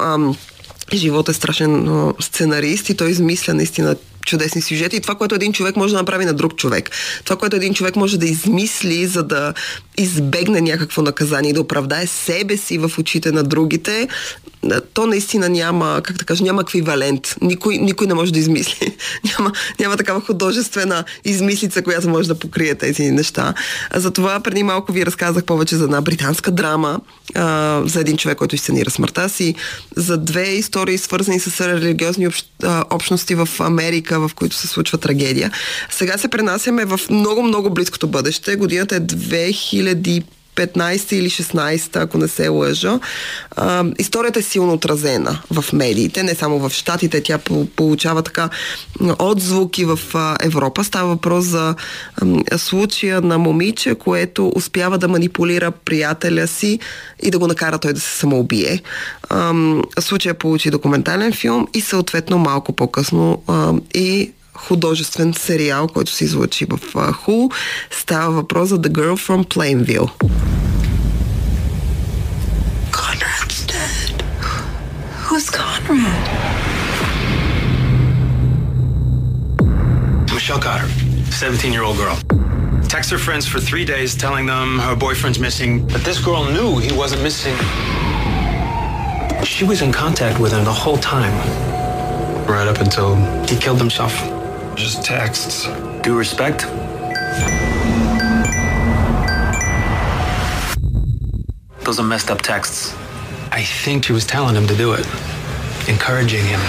Живот 0.92 1.28
е 1.28 1.32
страшен 1.32 2.12
сценарист 2.20 2.88
и 2.88 2.96
той 2.96 3.10
измисля 3.10 3.54
наистина 3.54 3.96
чудесни 4.24 4.62
сюжети 4.62 4.96
и 4.96 5.00
това, 5.00 5.14
което 5.14 5.34
един 5.34 5.52
човек 5.52 5.76
може 5.76 5.94
да 5.94 5.98
направи 5.98 6.24
на 6.24 6.34
друг 6.34 6.56
човек. 6.56 6.90
Това, 7.24 7.36
което 7.36 7.56
един 7.56 7.74
човек 7.74 7.96
може 7.96 8.18
да 8.18 8.26
измисли, 8.26 9.06
за 9.06 9.22
да 9.22 9.54
избегне 9.96 10.60
някакво 10.60 11.02
наказание 11.02 11.50
и 11.50 11.54
да 11.54 11.60
оправдае 11.60 12.06
себе 12.06 12.56
си 12.56 12.78
в 12.78 12.90
очите 12.98 13.32
на 13.32 13.42
другите, 13.42 14.08
то 14.94 15.06
наистина 15.06 15.48
няма, 15.48 16.00
как 16.04 16.16
да 16.16 16.24
кажа, 16.24 16.44
няма 16.44 16.62
еквивалент. 16.62 17.36
Никой, 17.40 17.78
никой 17.78 18.06
не 18.06 18.14
може 18.14 18.32
да 18.32 18.38
измисли. 18.38 18.96
няма, 19.38 19.52
няма 19.80 19.96
такава 19.96 20.20
художествена 20.20 21.04
измислица, 21.24 21.82
която 21.82 22.08
може 22.08 22.28
да 22.28 22.34
покрие 22.34 22.74
тези 22.74 23.10
неща. 23.10 23.54
Затова 23.94 24.40
преди 24.40 24.62
малко 24.62 24.92
ви 24.92 25.06
разказах 25.06 25.44
повече 25.44 25.76
за 25.76 25.84
една 25.84 26.00
британска 26.00 26.50
драма, 26.50 27.00
а, 27.34 27.82
за 27.86 28.00
един 28.00 28.16
човек, 28.16 28.38
който 28.38 28.54
изценира 28.54 28.90
смъртта 28.90 29.28
си, 29.28 29.54
за 29.96 30.18
две 30.18 30.42
истории, 30.42 30.98
свързани 30.98 31.40
с 31.40 31.68
религиозни 31.68 32.26
общ, 32.26 32.46
а, 32.62 32.84
общности 32.90 33.34
в 33.34 33.48
Америка, 33.60 34.13
в 34.18 34.30
които 34.34 34.56
се 34.56 34.66
случва 34.66 34.98
трагедия. 34.98 35.50
Сега 35.90 36.18
се 36.18 36.28
пренасяме 36.28 36.84
в 36.84 37.00
много-много 37.10 37.70
близкото 37.70 38.08
бъдеще. 38.08 38.56
Годината 38.56 38.96
е 38.96 39.00
2000 39.00 40.22
15 40.56 41.14
или 41.14 41.30
16, 41.30 42.02
ако 42.02 42.18
не 42.18 42.28
се 42.28 42.48
лъжа. 42.48 43.00
А, 43.56 43.84
историята 43.98 44.38
е 44.38 44.42
силно 44.42 44.72
отразена 44.72 45.42
в 45.50 45.72
медиите, 45.72 46.22
не 46.22 46.34
само 46.34 46.58
в 46.58 46.70
Штатите. 46.70 47.22
Тя 47.22 47.38
получава 47.76 48.22
така 48.22 48.48
отзвуки 49.18 49.84
в 49.84 49.98
Европа. 50.40 50.84
Става 50.84 51.08
въпрос 51.08 51.44
за 51.44 51.74
случая 52.56 53.20
на 53.20 53.38
момиче, 53.38 53.94
което 53.94 54.52
успява 54.54 54.98
да 54.98 55.08
манипулира 55.08 55.70
приятеля 55.70 56.46
си 56.46 56.78
и 57.22 57.30
да 57.30 57.38
го 57.38 57.46
накара 57.46 57.78
той 57.78 57.92
да 57.92 58.00
се 58.00 58.18
самоубие. 58.18 58.82
Случая 60.00 60.34
получи 60.34 60.70
документален 60.70 61.32
филм 61.32 61.68
и 61.74 61.80
съответно 61.80 62.38
малко 62.38 62.72
по-късно 62.72 63.42
и 63.94 64.32
художествен 64.53 65.33
сериал, 65.33 65.87
който 65.87 66.11
се 66.11 66.23
излъчи 66.23 66.65
в 66.65 67.13
Ху. 67.13 67.49
Става 67.91 68.31
въпрос 68.31 68.69
за 68.69 68.81
The 68.81 68.89
Girl 68.89 69.27
from 69.27 69.47
Plainville. 69.55 70.09
Conrad's 72.91 73.59
dead. 73.73 74.15
Who's 75.27 75.47
Conrad? 75.59 76.25
Michelle 80.35 80.61
Cotter, 80.67 80.89
17-year-old 81.43 81.97
girl. 82.03 82.17
Texts 82.93 83.11
her 83.11 83.21
friends 83.27 83.45
for 83.51 83.59
three 83.69 83.85
days 83.85 84.15
telling 84.15 84.45
them 84.53 84.79
her 84.79 84.95
boyfriend's 84.95 85.39
missing, 85.47 85.71
but 85.93 86.01
this 86.07 86.17
girl 86.27 86.43
knew 86.55 86.69
he 86.87 86.91
wasn't 87.01 87.21
missing. 87.27 87.55
She 89.53 89.63
was 89.71 89.79
in 89.85 89.91
contact 89.91 90.39
with 90.39 90.51
him 90.55 90.63
the 90.65 90.77
whole 90.83 90.97
time. 90.97 91.35
Right 92.55 92.67
up 92.67 92.79
until 92.85 93.09
he 93.49 93.55
killed 93.65 93.79
himself. 93.85 94.13
Just 94.76 95.04
texts. 95.04 95.66
Due 96.02 96.18
respect. 96.18 96.62
Those 101.84 102.00
are 102.00 102.04
messed 102.04 102.30
up 102.30 102.42
texts. 102.42 102.94
I 103.52 103.62
think 103.62 104.04
she 104.04 104.12
was 104.12 104.26
telling 104.26 104.56
him 104.56 104.66
to 104.66 104.76
do 104.76 104.92
it, 104.94 105.06
encouraging 105.88 106.44
him. 106.44 106.60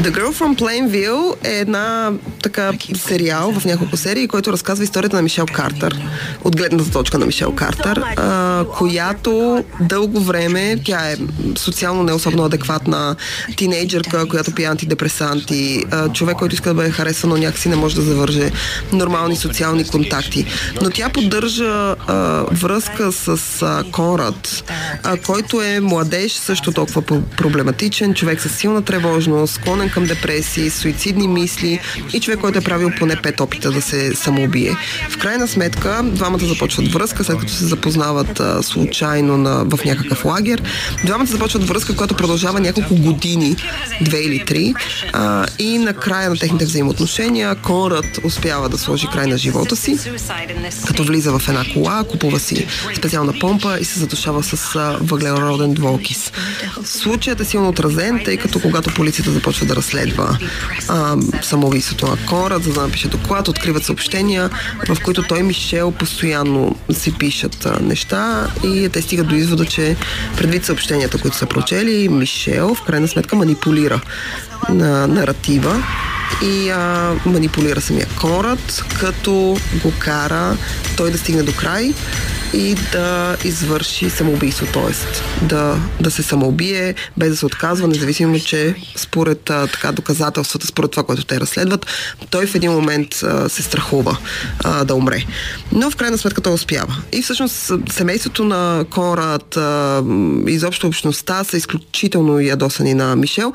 The 0.00 0.10
Girl 0.10 0.32
from 0.32 0.56
Plainville 0.56 1.34
е 1.44 1.60
една 1.60 2.12
така 2.42 2.72
сериал 2.94 3.52
в 3.52 3.64
няколко 3.64 3.96
серии, 3.96 4.28
който 4.28 4.52
разказва 4.52 4.84
историята 4.84 5.16
на 5.16 5.22
Мишел 5.22 5.46
Картер, 5.46 6.00
от 6.44 6.56
гледната 6.56 6.90
точка 6.90 7.18
на 7.18 7.26
Мишел 7.26 7.52
Картер, 7.52 8.02
а, 8.16 8.64
която 8.78 9.64
дълго 9.80 10.20
време, 10.20 10.76
тя 10.84 11.10
е 11.10 11.16
социално 11.56 12.02
не 12.02 12.12
особено 12.12 12.44
адекватна 12.44 13.16
тинейджърка, 13.56 14.28
която 14.28 14.54
пие 14.54 14.66
антидепресанти, 14.66 15.84
а, 15.90 16.08
човек, 16.08 16.36
който 16.36 16.54
иска 16.54 16.68
да 16.68 16.74
бъде 16.74 16.90
харесван, 16.90 17.30
но 17.30 17.36
някакси 17.36 17.68
не 17.68 17.76
може 17.76 17.94
да 17.94 18.02
завърже 18.02 18.50
нормални 18.92 19.36
социални 19.36 19.84
контакти. 19.84 20.46
Но 20.82 20.90
тя 20.90 21.08
поддържа 21.08 21.96
а, 22.06 22.44
връзка 22.52 23.12
с 23.12 23.38
а, 23.62 23.84
Конрад, 23.92 24.64
а, 25.02 25.16
който 25.16 25.62
е 25.62 25.80
младеж, 25.80 26.32
също 26.32 26.72
толкова 26.72 27.02
проблематичен, 27.36 28.14
човек 28.14 28.40
с 28.40 28.48
силна 28.48 28.82
тревожност, 28.82 29.54
склонен 29.54 29.89
към 29.90 30.04
депресии, 30.04 30.70
суицидни 30.70 31.28
мисли 31.28 31.80
и 32.14 32.20
човек, 32.20 32.40
който 32.40 32.58
е 32.58 32.62
правил 32.62 32.90
поне 32.98 33.16
пет 33.22 33.40
опита 33.40 33.70
да 33.70 33.82
се 33.82 34.14
самоубие. 34.14 34.76
В 35.10 35.18
крайна 35.18 35.48
сметка, 35.48 36.00
двамата 36.04 36.46
започват 36.46 36.92
връзка, 36.92 37.24
след 37.24 37.38
като 37.38 37.52
се 37.52 37.64
запознават 37.64 38.40
а, 38.40 38.62
случайно 38.62 39.36
на, 39.36 39.64
в 39.64 39.84
някакъв 39.84 40.24
лагер. 40.24 40.62
Двамата 41.04 41.26
започват 41.26 41.68
връзка, 41.68 41.96
която 41.96 42.14
продължава 42.14 42.60
няколко 42.60 42.94
години, 42.94 43.56
две 44.00 44.18
или 44.18 44.44
три. 44.44 44.74
А, 45.12 45.46
и 45.58 45.78
на 45.78 45.94
края 45.94 46.30
на 46.30 46.36
техните 46.36 46.64
взаимоотношения 46.64 47.54
Конрад 47.54 48.18
успява 48.24 48.68
да 48.68 48.78
сложи 48.78 49.06
край 49.12 49.26
на 49.26 49.38
живота 49.38 49.76
си, 49.76 49.98
като 50.86 51.04
влиза 51.04 51.38
в 51.38 51.48
една 51.48 51.64
кола, 51.74 52.04
купува 52.10 52.40
си 52.40 52.66
специална 52.96 53.32
помпа 53.40 53.78
и 53.80 53.84
се 53.84 53.98
задушава 53.98 54.42
с 54.42 54.74
въглероден 55.00 55.74
двуокис. 55.74 56.32
Случаят 56.84 57.40
е 57.40 57.44
силно 57.44 57.68
отразен, 57.68 58.20
тъй 58.24 58.36
като 58.36 58.60
когато 58.60 58.94
полицията 58.94 59.30
започва 59.30 59.66
да 59.66 59.76
разследва 59.80 60.38
а, 60.88 61.16
самоубийството 61.42 62.06
на 62.06 62.16
Конрад, 62.28 62.62
за 62.62 62.72
да 62.72 62.80
напише 62.80 63.08
доклад, 63.08 63.48
откриват 63.48 63.84
съобщения, 63.84 64.50
в 64.88 65.02
които 65.04 65.22
той 65.22 65.38
и 65.38 65.42
Мишел 65.42 65.90
постоянно 65.90 66.76
си 66.90 67.18
пишат 67.18 67.66
а, 67.66 67.80
неща 67.82 68.46
и 68.64 68.88
те 68.92 69.02
стигат 69.02 69.28
до 69.28 69.34
извода, 69.34 69.64
че 69.64 69.96
предвид 70.36 70.64
съобщенията, 70.64 71.18
които 71.18 71.36
са 71.36 71.46
прочели, 71.46 72.08
Мишел 72.08 72.74
в 72.74 72.82
крайна 72.82 73.08
сметка 73.08 73.36
манипулира 73.36 74.00
на 74.68 75.06
наратива 75.06 75.82
и 76.42 76.70
а, 76.70 77.14
манипулира 77.26 77.80
самия 77.80 78.06
Конрад, 78.20 78.84
като 79.00 79.56
го 79.82 79.92
кара 79.98 80.56
той 80.96 81.10
да 81.10 81.18
стигне 81.18 81.42
до 81.42 81.52
край 81.52 81.94
и 82.52 82.74
да 82.92 83.36
извърши 83.44 84.10
самоубийство, 84.10 84.66
т.е. 84.66 84.94
Да, 85.44 85.76
да 86.00 86.10
се 86.10 86.22
самоубие, 86.22 86.94
без 87.16 87.30
да 87.30 87.36
се 87.36 87.46
отказва, 87.46 87.88
независимо, 87.88 88.40
че 88.40 88.74
според 88.96 89.50
а, 89.50 89.66
така 89.66 89.92
доказателствата, 89.92 90.66
според 90.66 90.90
това, 90.90 91.02
което 91.02 91.24
те 91.24 91.40
разследват, 91.40 91.86
той 92.30 92.46
в 92.46 92.54
един 92.54 92.72
момент 92.72 93.22
а, 93.22 93.48
се 93.48 93.62
страхува 93.62 94.18
а, 94.64 94.84
да 94.84 94.94
умре. 94.94 95.24
Но 95.72 95.90
в 95.90 95.96
крайна 95.96 96.18
сметка 96.18 96.40
той 96.40 96.52
успява. 96.52 96.96
И 97.12 97.22
всъщност 97.22 97.72
семейството 97.90 98.44
на 98.44 98.84
Конрад, 98.90 99.56
а, 99.56 100.02
изобщо 100.46 100.86
общността 100.86 101.44
са 101.44 101.56
изключително 101.56 102.40
ядосани 102.40 102.94
на 102.94 103.16
Мишел. 103.16 103.52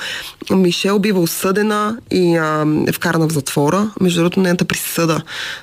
Мишел 0.52 1.00
бива 1.00 1.20
осъдена 1.20 1.98
и 2.12 2.36
а, 2.36 2.65
е 2.88 2.92
вкарана 2.92 3.28
в 3.28 3.32
затвора. 3.32 3.92
Между 4.02 4.20
другото, 4.20 4.40
нейната 4.40 4.66
присъда 4.66 5.22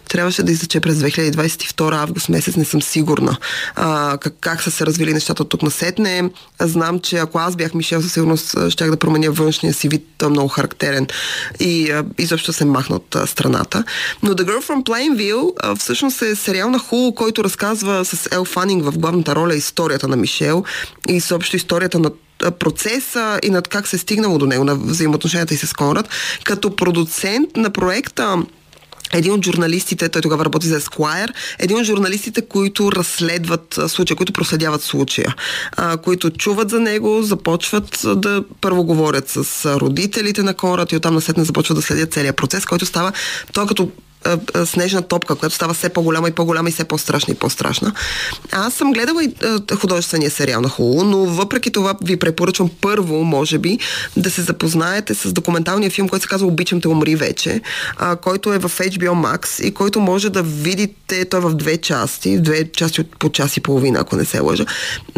трябваше 0.09 0.43
да 0.43 0.53
излече 0.53 0.81
през 0.81 0.97
2022 0.97 2.03
август 2.03 2.29
месец, 2.29 2.57
не 2.57 2.65
съм 2.65 2.83
сигурна 2.83 3.37
а, 3.75 4.19
как, 4.21 4.35
как 4.41 4.63
са 4.63 4.71
се 4.71 4.87
развили 4.87 5.13
нещата 5.13 5.45
тук 5.45 5.63
насетне. 5.63 6.31
Знам, 6.61 7.01
че 7.01 7.17
ако 7.17 7.39
аз 7.39 7.57
бях 7.57 7.75
Мишел, 7.75 8.03
със 8.03 8.13
сигурност 8.13 8.71
щях 8.71 8.91
да 8.91 8.97
променя 8.97 9.31
външния 9.31 9.75
си 9.75 9.89
вид, 9.89 10.07
много 10.31 10.49
характерен 10.49 11.07
и 11.61 11.91
а, 11.91 12.05
изобщо 12.19 12.53
се 12.53 12.65
махна 12.65 12.97
от 12.97 13.17
а, 13.17 13.27
страната. 13.27 13.85
Но 14.23 14.31
The 14.31 14.43
Girl 14.43 14.63
from 14.69 14.85
Plainville 14.85 15.53
а, 15.61 15.77
всъщност 15.77 16.23
е 16.23 16.37
сериал 16.37 16.71
на 16.71 16.79
Хул, 16.79 17.15
който 17.15 17.45
разказва 17.45 18.05
с 18.05 18.29
Ел 18.33 18.45
Фанинг 18.45 18.85
в 18.85 18.99
главната 18.99 19.35
роля 19.35 19.55
историята 19.55 20.09
на 20.09 20.17
Мишел 20.17 20.65
и 21.09 21.21
съобщо 21.21 21.57
историята 21.57 21.99
на 21.99 22.11
процеса 22.59 23.41
и 23.43 23.51
над 23.51 23.69
как 23.69 23.89
се 23.89 23.97
е 23.97 23.99
стигнало 23.99 24.39
до 24.39 24.47
него, 24.47 24.65
на 24.65 24.75
взаимоотношенията 24.75 25.55
и 25.55 25.57
с 25.57 25.73
Конрад. 25.73 26.09
Като 26.45 26.77
продуцент 26.77 27.57
на 27.57 27.71
проекта 27.71 28.43
един 29.13 29.33
от 29.33 29.45
журналистите, 29.45 30.09
той 30.09 30.23
тогава 30.23 30.45
работи 30.45 30.67
за 30.67 30.81
Esquire, 30.81 31.29
един 31.59 31.79
от 31.79 31.85
журналистите, 31.85 32.43
които 32.43 32.93
разследват 32.93 33.79
случая, 33.89 34.17
които 34.17 34.33
проследяват 34.33 34.83
случая, 34.83 35.35
а, 35.77 35.97
които 35.97 36.31
чуват 36.31 36.71
за 36.71 36.81
него, 36.81 37.23
започват 37.23 38.01
да 38.17 38.45
първо 38.61 38.85
говорят 38.85 39.29
с 39.29 39.67
родителите 39.81 40.43
на 40.43 40.55
Конрад 40.55 40.93
и 40.93 40.97
оттам 40.97 41.15
насетне 41.15 41.45
започват 41.45 41.77
да 41.77 41.83
следят 41.83 42.13
целият 42.13 42.37
процес, 42.37 42.65
който 42.65 42.87
става, 42.87 43.13
той 43.53 43.67
като 43.67 43.91
снежна 44.65 45.03
топка, 45.03 45.35
която 45.35 45.55
става 45.55 45.75
все 45.75 45.89
по-голяма 45.89 46.29
и 46.29 46.33
по-голяма 46.33 46.69
и 46.69 46.73
все 46.73 46.85
по-страшна 46.85 47.33
и 47.33 47.37
по-страшна. 47.37 47.93
Аз 48.53 48.75
съм 48.75 48.93
гледала 48.93 49.25
и 49.25 49.35
художествения 49.75 50.31
сериал 50.31 50.61
на 50.61 50.69
Хулу, 50.69 51.05
но 51.05 51.19
въпреки 51.19 51.73
това 51.73 51.95
ви 52.05 52.17
препоръчвам 52.17 52.71
първо, 52.81 53.25
може 53.25 53.59
би, 53.59 53.79
да 54.17 54.31
се 54.31 54.43
запознаете 54.43 55.15
с 55.15 55.33
документалния 55.33 55.91
филм, 55.91 56.09
който 56.09 56.23
се 56.23 56.29
казва 56.29 56.47
Обичам 56.47 56.81
те 56.81 56.89
умри 56.89 57.17
вече, 57.17 57.61
а, 57.97 58.17
който 58.17 58.53
е 58.53 58.59
в 58.59 58.69
HBO 58.69 59.11
Max 59.11 59.65
и 59.65 59.75
който 59.75 60.01
може 60.01 60.31
да 60.31 60.43
видите, 60.43 61.25
той 61.25 61.41
е 61.41 61.43
в 61.43 61.55
две 61.55 61.77
части, 61.77 62.39
две 62.39 62.73
части 62.73 63.01
от 63.01 63.19
по 63.19 63.29
час 63.29 63.57
и 63.57 63.61
половина, 63.61 63.99
ако 64.01 64.17
не 64.17 64.25
се 64.25 64.41
лъжа. 64.41 64.65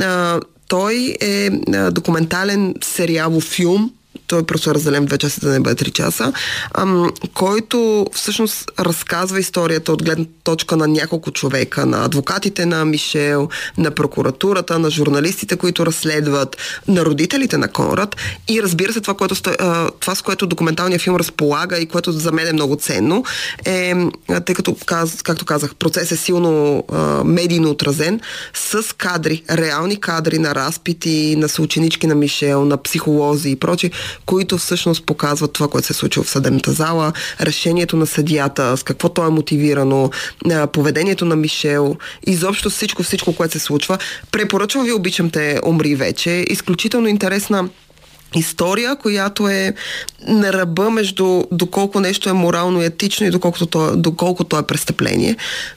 А, 0.00 0.40
той 0.68 1.16
е 1.20 1.50
документален 1.90 2.74
сериалов 2.82 3.44
филм, 3.44 3.90
той 4.26 4.42
просто 4.42 4.70
е 4.70 4.74
разделен 4.74 5.02
в 5.02 5.06
две 5.06 5.18
части, 5.18 5.40
да 5.40 5.50
не 5.50 5.60
бъде 5.60 5.76
три 5.76 5.90
часа, 5.90 6.32
ам, 6.74 7.12
който 7.34 8.06
всъщност 8.12 8.70
разказва 8.78 9.40
историята 9.40 9.92
от 9.92 10.04
гледна 10.04 10.24
точка 10.44 10.76
на 10.76 10.88
няколко 10.88 11.30
човека, 11.30 11.86
на 11.86 12.04
адвокатите 12.04 12.66
на 12.66 12.84
Мишел, 12.84 13.48
на 13.78 13.90
прокуратурата, 13.90 14.78
на 14.78 14.90
журналистите, 14.90 15.56
които 15.56 15.86
разследват, 15.86 16.56
на 16.88 17.04
родителите 17.04 17.58
на 17.58 17.68
Конрад. 17.68 18.16
И 18.48 18.62
разбира 18.62 18.92
се 18.92 19.00
това, 19.00 19.14
което, 19.14 19.34
това 20.00 20.14
с 20.14 20.22
което 20.22 20.46
документалният 20.46 21.02
филм 21.02 21.16
разполага 21.16 21.78
и 21.78 21.86
което 21.86 22.12
за 22.12 22.32
мен 22.32 22.46
е 22.46 22.52
много 22.52 22.76
ценно, 22.76 23.24
е, 23.64 23.94
тъй 24.46 24.54
като, 24.54 24.76
както 25.24 25.44
казах, 25.44 25.74
процес 25.74 26.12
е 26.12 26.16
силно 26.16 26.84
медийно 27.24 27.70
отразен, 27.70 28.20
с 28.54 28.96
кадри, 28.96 29.42
реални 29.50 30.00
кадри 30.00 30.38
на 30.38 30.54
разпити, 30.54 31.36
на 31.36 31.48
съученички 31.48 32.06
на 32.06 32.14
Мишел, 32.14 32.64
на 32.64 32.82
психолози 32.82 33.50
и 33.50 33.56
прочи, 33.56 33.90
които 34.26 34.58
всъщност 34.58 35.06
показват 35.06 35.52
това, 35.52 35.68
което 35.68 35.86
се 35.86 35.92
е 35.92 35.94
случило 35.94 36.24
в 36.24 36.30
съдебната 36.30 36.72
зала, 36.72 37.12
решението 37.40 37.96
на 37.96 38.06
съдията, 38.06 38.76
с 38.76 38.82
какво 38.82 39.08
то 39.08 39.26
е 39.26 39.30
мотивирано, 39.30 40.10
поведението 40.72 41.24
на 41.24 41.36
Мишел, 41.36 41.96
изобщо 42.26 42.70
всичко, 42.70 43.02
всичко, 43.02 43.36
което 43.36 43.52
се 43.52 43.58
случва. 43.58 43.98
Препоръчвам 44.32 44.84
ви, 44.84 44.92
обичам 44.92 45.30
те, 45.30 45.60
умри 45.64 45.94
вече. 45.94 46.44
Изключително 46.50 47.08
интересна 47.08 47.68
история, 48.34 48.96
която 48.96 49.48
е 49.48 49.74
на 50.28 50.52
ръба 50.52 50.90
между 50.90 51.44
доколко 51.52 52.00
нещо 52.00 52.28
е 52.28 52.32
морално 52.32 52.82
и 52.82 52.84
етично 52.84 53.26
и 53.26 53.30
доколко 53.30 53.66
то, 53.66 53.96
доколко 53.96 54.44
то 54.44 54.58
е 54.58 54.66
престъпление. 54.66 55.36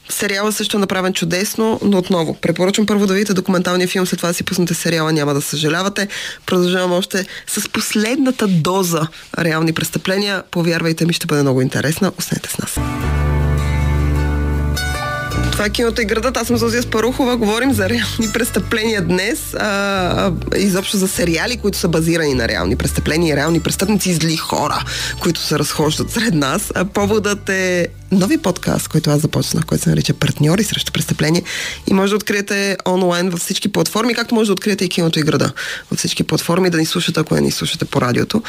Сериала 0.10 0.52
също 0.52 0.78
е 0.78 0.80
направен 0.80 1.14
чудесно, 1.14 1.80
но 1.84 1.98
отново 1.98 2.34
препоръчвам 2.34 2.86
първо 2.86 3.08
да 3.08 3.14
видите 3.14 3.34
документалния 3.34 3.88
филм, 3.88 4.06
след 4.06 4.18
това 4.18 4.30
да 4.30 4.34
си 4.34 4.44
пуснете 4.44 4.74
сериала, 4.74 5.14
няма 5.14 5.34
да 5.34 5.42
съжалявате. 5.42 6.08
Продължавам 6.46 6.94
още 6.94 7.26
с 7.48 7.70
последната 7.70 8.48
доза 8.48 9.08
реални 9.40 9.74
престъпления. 9.74 10.44
Повярвайте 10.52 11.06
ми, 11.06 11.14
ще 11.14 11.28
бъде 11.28 11.42
много 11.42 11.62
интересна. 11.62 12.12
Останете 12.18 12.50
с 12.50 12.58
нас. 12.58 12.78
Това 15.58 15.66
е 15.66 15.70
киното 15.70 16.02
и 16.02 16.06
градът. 16.06 16.38
Аз 16.38 16.48
съм 16.48 16.58
Зозия 16.58 16.84
Спарухова. 16.84 17.38
Говорим 17.38 17.74
за 17.74 17.90
реални 17.90 18.34
престъпления 18.34 19.02
днес. 19.02 19.54
А, 19.54 19.60
а, 19.60 20.58
изобщо 20.58 20.98
за 20.98 21.08
сериали, 21.08 21.58
които 21.58 21.78
са 21.78 21.88
базирани 21.88 22.34
на 22.34 22.48
реални 22.48 22.76
престъпления, 22.76 23.36
реални 23.36 23.60
престъпници 23.60 24.10
и 24.10 24.14
зли 24.14 24.38
хора, 24.38 24.84
които 25.20 25.40
се 25.40 25.60
разхождат 25.60 26.12
сред 26.12 26.34
нас. 26.34 26.72
А, 26.76 26.86
поводът 26.86 27.50
е 27.50 27.88
нови 28.12 28.38
подкаст, 28.38 28.88
който 28.88 29.10
аз 29.10 29.22
започнах, 29.22 29.66
който 29.66 29.84
се 29.84 29.90
нарича 29.90 30.14
Партньори 30.14 30.64
срещу 30.64 30.92
престъпление. 30.92 31.44
И 31.88 31.94
може 31.94 32.10
да 32.10 32.16
откриете 32.16 32.78
онлайн 32.88 33.30
във 33.30 33.40
всички 33.40 33.72
платформи, 33.72 34.16
както 34.16 34.36
може 34.36 34.48
да 34.48 34.54
откриете 34.54 34.86
и 34.86 34.90
киното 34.90 35.20
и 35.20 35.24
града 35.24 35.52
във 35.92 36.00
всички 36.00 36.24
платформи, 36.24 36.70
да 36.70 36.78
ни 36.78 36.86
слушате, 36.86 37.20
ако 37.20 37.36
не 37.36 37.42
ни 37.42 37.52
слушате 37.52 37.86
по 37.86 38.02
радиото. 38.02 38.44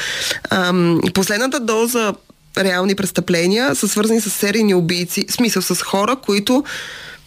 А, 0.50 0.72
последната 1.14 1.60
доза 1.60 2.14
реални 2.58 2.94
престъпления 2.94 3.74
са 3.74 3.88
свързани 3.88 4.20
с 4.20 4.30
серийни 4.30 4.74
убийци, 4.74 5.24
в 5.28 5.32
смисъл 5.32 5.62
с 5.62 5.82
хора, 5.82 6.16
които 6.16 6.64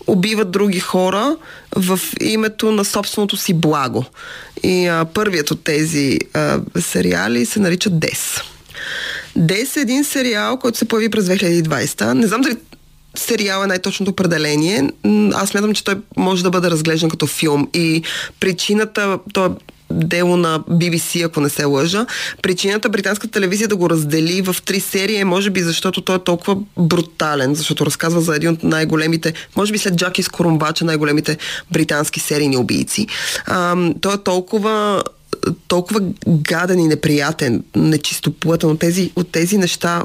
убиват 0.07 0.51
други 0.51 0.79
хора 0.79 1.37
в 1.75 1.99
името 2.21 2.71
на 2.71 2.85
собственото 2.85 3.37
си 3.37 3.53
благо. 3.53 4.05
И 4.63 4.87
а, 4.87 5.05
първият 5.05 5.51
от 5.51 5.63
тези 5.63 6.19
а, 6.33 6.59
сериали 6.79 7.45
се 7.45 7.59
нарича 7.59 7.89
Дес. 7.89 8.41
Дес 9.35 9.77
е 9.77 9.81
един 9.81 10.03
сериал, 10.03 10.57
който 10.57 10.77
се 10.77 10.85
появи 10.85 11.09
през 11.09 11.25
2020. 11.25 12.13
Не 12.13 12.27
знам 12.27 12.41
дали 12.41 12.57
сериал 13.15 13.63
е 13.63 13.67
най-точното 13.67 14.11
определение. 14.11 14.89
Аз 15.33 15.49
смятам, 15.49 15.73
че 15.73 15.83
той 15.83 15.95
може 16.17 16.43
да 16.43 16.49
бъде 16.49 16.69
разглеждан 16.69 17.09
като 17.09 17.27
филм 17.27 17.69
и 17.73 18.03
причината, 18.39 19.19
той 19.33 19.47
е 19.47 19.51
дело 19.91 20.37
на 20.37 20.59
BBC, 20.59 21.25
ако 21.25 21.41
не 21.41 21.49
се 21.49 21.65
лъжа. 21.65 22.05
Причината 22.41 22.89
британската 22.89 23.31
телевизия 23.31 23.67
да 23.67 23.75
го 23.75 23.89
раздели 23.89 24.41
в 24.41 24.55
три 24.65 24.79
серии 24.79 25.17
е 25.17 25.25
може 25.25 25.49
би 25.49 25.61
защото 25.61 26.01
той 26.01 26.15
е 26.15 26.19
толкова 26.19 26.57
брутален, 26.77 27.55
защото 27.55 27.85
разказва 27.85 28.21
за 28.21 28.35
един 28.35 28.49
от 28.49 28.63
най-големите, 28.63 29.33
може 29.55 29.71
би 29.71 29.77
след 29.77 29.95
Джаки 29.95 30.23
Скорумбача, 30.23 30.85
най-големите 30.85 31.37
британски 31.71 32.19
серийни 32.19 32.57
убийци. 32.57 33.07
А, 33.45 33.75
той 34.01 34.13
е 34.13 34.17
толкова 34.17 35.03
толкова 35.67 35.99
гаден 36.27 36.79
и 36.79 36.87
неприятен, 36.87 37.63
нечистоплътен 37.75 38.69
от 38.69 38.79
тези, 38.79 39.11
от 39.15 39.31
тези 39.31 39.57
неща, 39.57 40.03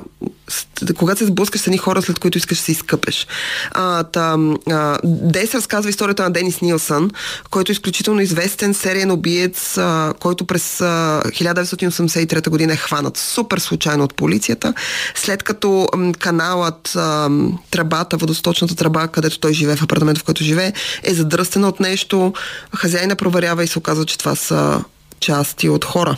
когато 0.97 1.19
се 1.19 1.27
сблъскаш 1.27 1.61
с 1.61 1.67
едни 1.67 1.79
хора, 1.79 2.03
след 2.03 2.19
които 2.19 2.39
искаш 2.39 2.59
да 2.59 2.65
се 2.65 2.73
изкъпеш. 2.73 3.27
А, 3.71 4.03
та, 4.03 4.37
а, 4.71 4.99
Дес 5.05 5.55
разказва 5.55 5.91
историята 5.91 6.23
на 6.23 6.31
Денис 6.31 6.61
Нилсън, 6.61 7.11
който 7.51 7.73
е 7.73 7.75
изключително 7.75 8.21
известен 8.21 8.75
сериен 8.75 9.11
убиец, 9.11 9.79
а, 9.79 10.15
който 10.21 10.45
през 10.45 10.81
а, 10.81 11.23
1983 11.27 12.49
година 12.49 12.73
е 12.73 12.77
хванат 12.77 13.17
супер 13.17 13.59
случайно 13.59 14.05
от 14.05 14.15
полицията, 14.15 14.75
след 15.15 15.43
като 15.43 15.89
м, 15.97 16.13
каналът, 16.13 16.93
а, 16.97 17.31
тръбата, 17.71 18.17
водосточната 18.17 18.77
тръба, 18.77 19.09
където 19.09 19.39
той 19.39 19.53
живее, 19.53 19.77
в 19.77 19.83
апартамента, 19.83 20.21
в 20.21 20.25
който 20.25 20.45
живее, 20.45 20.73
е 21.03 21.15
задръстена 21.15 21.69
от 21.69 21.81
нещо, 21.81 22.33
хазяйна 22.77 23.17
проверява 23.17 23.65
и 23.65 23.67
се 23.67 23.79
оказва, 23.79 24.05
че 24.05 24.19
това 24.19 24.35
са 24.35 24.85
части 25.21 25.69
от 25.69 25.85
хора. 25.85 26.17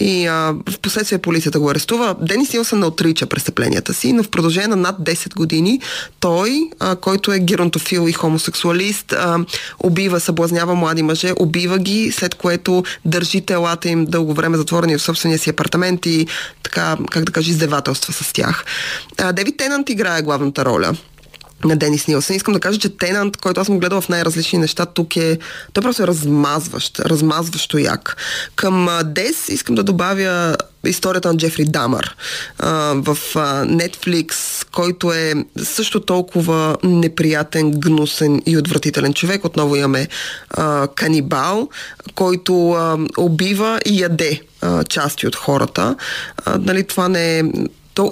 И 0.00 0.26
а, 0.26 0.54
в 0.70 0.78
последствие 0.82 1.18
полицията 1.18 1.60
го 1.60 1.70
арестува. 1.70 2.16
Денис 2.20 2.52
Нилсън 2.52 2.78
не 2.78 2.86
отрича 2.86 3.26
престъпленията 3.26 3.94
си, 3.94 4.12
но 4.12 4.22
в 4.22 4.28
продължение 4.28 4.68
на 4.68 4.76
над 4.76 4.96
10 5.00 5.34
години 5.34 5.80
той, 6.20 6.70
а, 6.80 6.96
който 6.96 7.32
е 7.32 7.38
геронтофил 7.38 8.08
и 8.08 8.12
хомосексуалист, 8.12 9.12
а, 9.12 9.38
убива, 9.80 10.20
съблазнява 10.20 10.74
млади 10.74 11.02
мъже, 11.02 11.32
убива 11.40 11.78
ги, 11.78 12.12
след 12.12 12.34
което 12.34 12.84
държи 13.04 13.40
телата 13.40 13.88
им 13.88 14.04
дълго 14.04 14.34
време 14.34 14.56
затворени 14.56 14.98
в 14.98 15.02
собствения 15.02 15.38
си 15.38 15.50
апартамент 15.50 16.06
и 16.06 16.26
така, 16.62 16.96
как 17.10 17.24
да 17.24 17.32
кажа, 17.32 17.50
издевателства 17.50 18.12
с 18.12 18.32
тях. 18.32 18.64
А, 19.18 19.32
Девид 19.32 19.56
Тенант 19.56 19.90
играе 19.90 20.22
главната 20.22 20.64
роля 20.64 20.96
на 21.64 21.76
Денис 21.76 22.06
Нилсън. 22.06 22.36
Искам 22.36 22.54
да 22.54 22.60
кажа, 22.60 22.78
че 22.78 22.96
Тенант, 22.96 23.36
който 23.36 23.60
аз 23.60 23.66
съм 23.66 23.78
гледал 23.78 24.00
в 24.00 24.08
най-различни 24.08 24.58
неща, 24.58 24.86
тук 24.86 25.16
е... 25.16 25.38
Той 25.72 25.82
просто 25.82 26.02
е 26.02 26.06
размазващ, 26.06 27.00
размазващо 27.00 27.78
як. 27.78 28.16
Към 28.56 28.88
Дес 29.04 29.48
искам 29.48 29.74
да 29.74 29.82
добавя 29.82 30.56
историята 30.86 31.28
на 31.28 31.36
Джефри 31.36 31.64
Дамър 31.64 32.16
в 32.94 33.18
Netflix, 33.64 34.32
който 34.72 35.12
е 35.12 35.34
също 35.62 36.00
толкова 36.00 36.76
неприятен, 36.82 37.70
гнусен 37.70 38.42
и 38.46 38.58
отвратителен 38.58 39.14
човек. 39.14 39.44
Отново 39.44 39.76
имаме 39.76 40.08
а, 40.50 40.88
канибал, 40.94 41.68
който 42.14 42.70
а, 42.70 42.98
убива 43.18 43.80
и 43.86 44.00
яде 44.00 44.40
а, 44.60 44.84
части 44.84 45.26
от 45.26 45.36
хората. 45.36 45.96
А, 46.44 46.58
нали, 46.58 46.84
това 46.84 47.08
не 47.08 47.38
е 47.38 47.42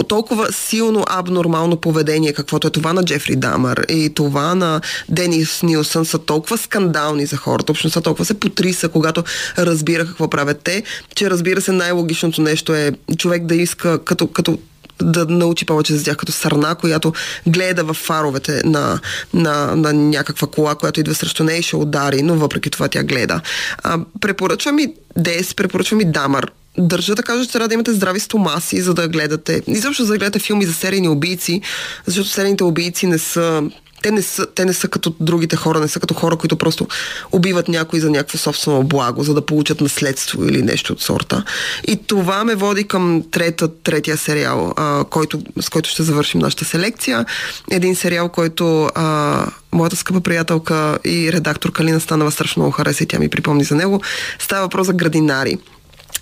толкова 0.08 0.52
силно 0.52 1.04
абнормално 1.08 1.76
поведение, 1.76 2.32
каквото 2.32 2.66
е 2.66 2.70
това 2.70 2.92
на 2.92 3.04
Джефри 3.04 3.36
Дамър 3.36 3.84
и 3.88 4.14
това 4.14 4.54
на 4.54 4.80
Денис 5.08 5.62
Нилсън 5.62 6.04
са 6.04 6.18
толкова 6.18 6.58
скандални 6.58 7.26
за 7.26 7.36
хората. 7.36 7.72
Общността 7.72 8.00
толкова 8.00 8.24
се 8.24 8.40
потриса, 8.40 8.88
когато 8.88 9.24
разбира 9.58 10.06
какво 10.06 10.30
правят 10.30 10.60
те, 10.64 10.82
че 11.14 11.30
разбира 11.30 11.60
се 11.60 11.72
най-логичното 11.72 12.42
нещо 12.42 12.74
е 12.74 12.92
човек 13.18 13.44
да 13.44 13.54
иска 13.54 14.04
като, 14.04 14.26
като 14.26 14.58
да 15.02 15.26
научи 15.26 15.66
повече 15.66 15.94
за 15.94 16.04
тях 16.04 16.16
като 16.16 16.32
сърна, 16.32 16.74
която 16.74 17.12
гледа 17.46 17.84
в 17.84 17.94
фаровете 17.94 18.62
на, 18.64 19.00
на, 19.34 19.76
на 19.76 19.92
някаква 19.92 20.48
кола, 20.48 20.74
която 20.74 21.00
идва 21.00 21.14
срещу 21.14 21.44
нея 21.44 21.58
и 21.58 21.62
ще 21.62 21.76
удари, 21.76 22.22
но 22.22 22.34
въпреки 22.34 22.70
това 22.70 22.88
тя 22.88 23.02
гледа. 23.02 23.40
А, 23.82 23.98
препоръчвам 24.20 24.78
и 24.78 24.94
Дес, 25.16 25.54
препоръчвам 25.54 26.00
и 26.00 26.04
Дамър 26.04 26.52
държа 26.78 27.14
да 27.14 27.22
кажа, 27.22 27.44
че 27.44 27.52
трябва 27.52 27.68
да 27.68 27.74
имате 27.74 27.92
здрави 27.92 28.20
стомаси, 28.20 28.80
за 28.80 28.94
да 28.94 29.08
гледате. 29.08 29.62
И 29.66 29.76
защо 29.76 30.04
за 30.04 30.12
да 30.12 30.18
гледате 30.18 30.38
филми 30.38 30.66
за 30.66 30.74
серийни 30.74 31.08
убийци, 31.08 31.60
защото 32.06 32.28
серийните 32.28 32.64
убийци 32.64 33.06
не 33.06 33.18
са 33.18 33.62
те 34.02 34.10
не, 34.10 34.22
са, 34.22 34.46
те 34.46 34.64
не 34.64 34.72
са 34.72 34.88
като 34.88 35.14
другите 35.20 35.56
хора, 35.56 35.80
не 35.80 35.88
са 35.88 36.00
като 36.00 36.14
хора, 36.14 36.36
които 36.36 36.56
просто 36.56 36.86
убиват 37.32 37.68
някой 37.68 38.00
за 38.00 38.10
някакво 38.10 38.38
собствено 38.38 38.82
благо, 38.82 39.22
за 39.22 39.34
да 39.34 39.46
получат 39.46 39.80
наследство 39.80 40.44
или 40.44 40.62
нещо 40.62 40.92
от 40.92 41.02
сорта. 41.02 41.44
И 41.86 41.96
това 41.96 42.44
ме 42.44 42.54
води 42.54 42.84
към 42.84 43.22
трета, 43.30 43.68
третия 43.82 44.16
сериал, 44.16 44.72
а, 44.76 45.04
който, 45.04 45.42
с 45.60 45.68
който 45.68 45.90
ще 45.90 46.02
завършим 46.02 46.40
нашата 46.40 46.64
селекция. 46.64 47.26
Един 47.70 47.96
сериал, 47.96 48.28
който 48.28 48.88
а, 48.94 49.46
моята 49.72 49.96
скъпа 49.96 50.20
приятелка 50.20 50.98
и 51.04 51.32
редактор 51.32 51.72
Калина 51.72 52.00
Станова 52.00 52.30
страшно 52.30 52.60
много 52.62 52.72
хареса 52.72 53.04
и 53.04 53.06
тя 53.06 53.18
ми 53.18 53.28
припомни 53.28 53.64
за 53.64 53.74
него. 53.74 54.00
Става 54.38 54.62
въпрос 54.62 54.86
за 54.86 54.92
градинари 54.92 55.58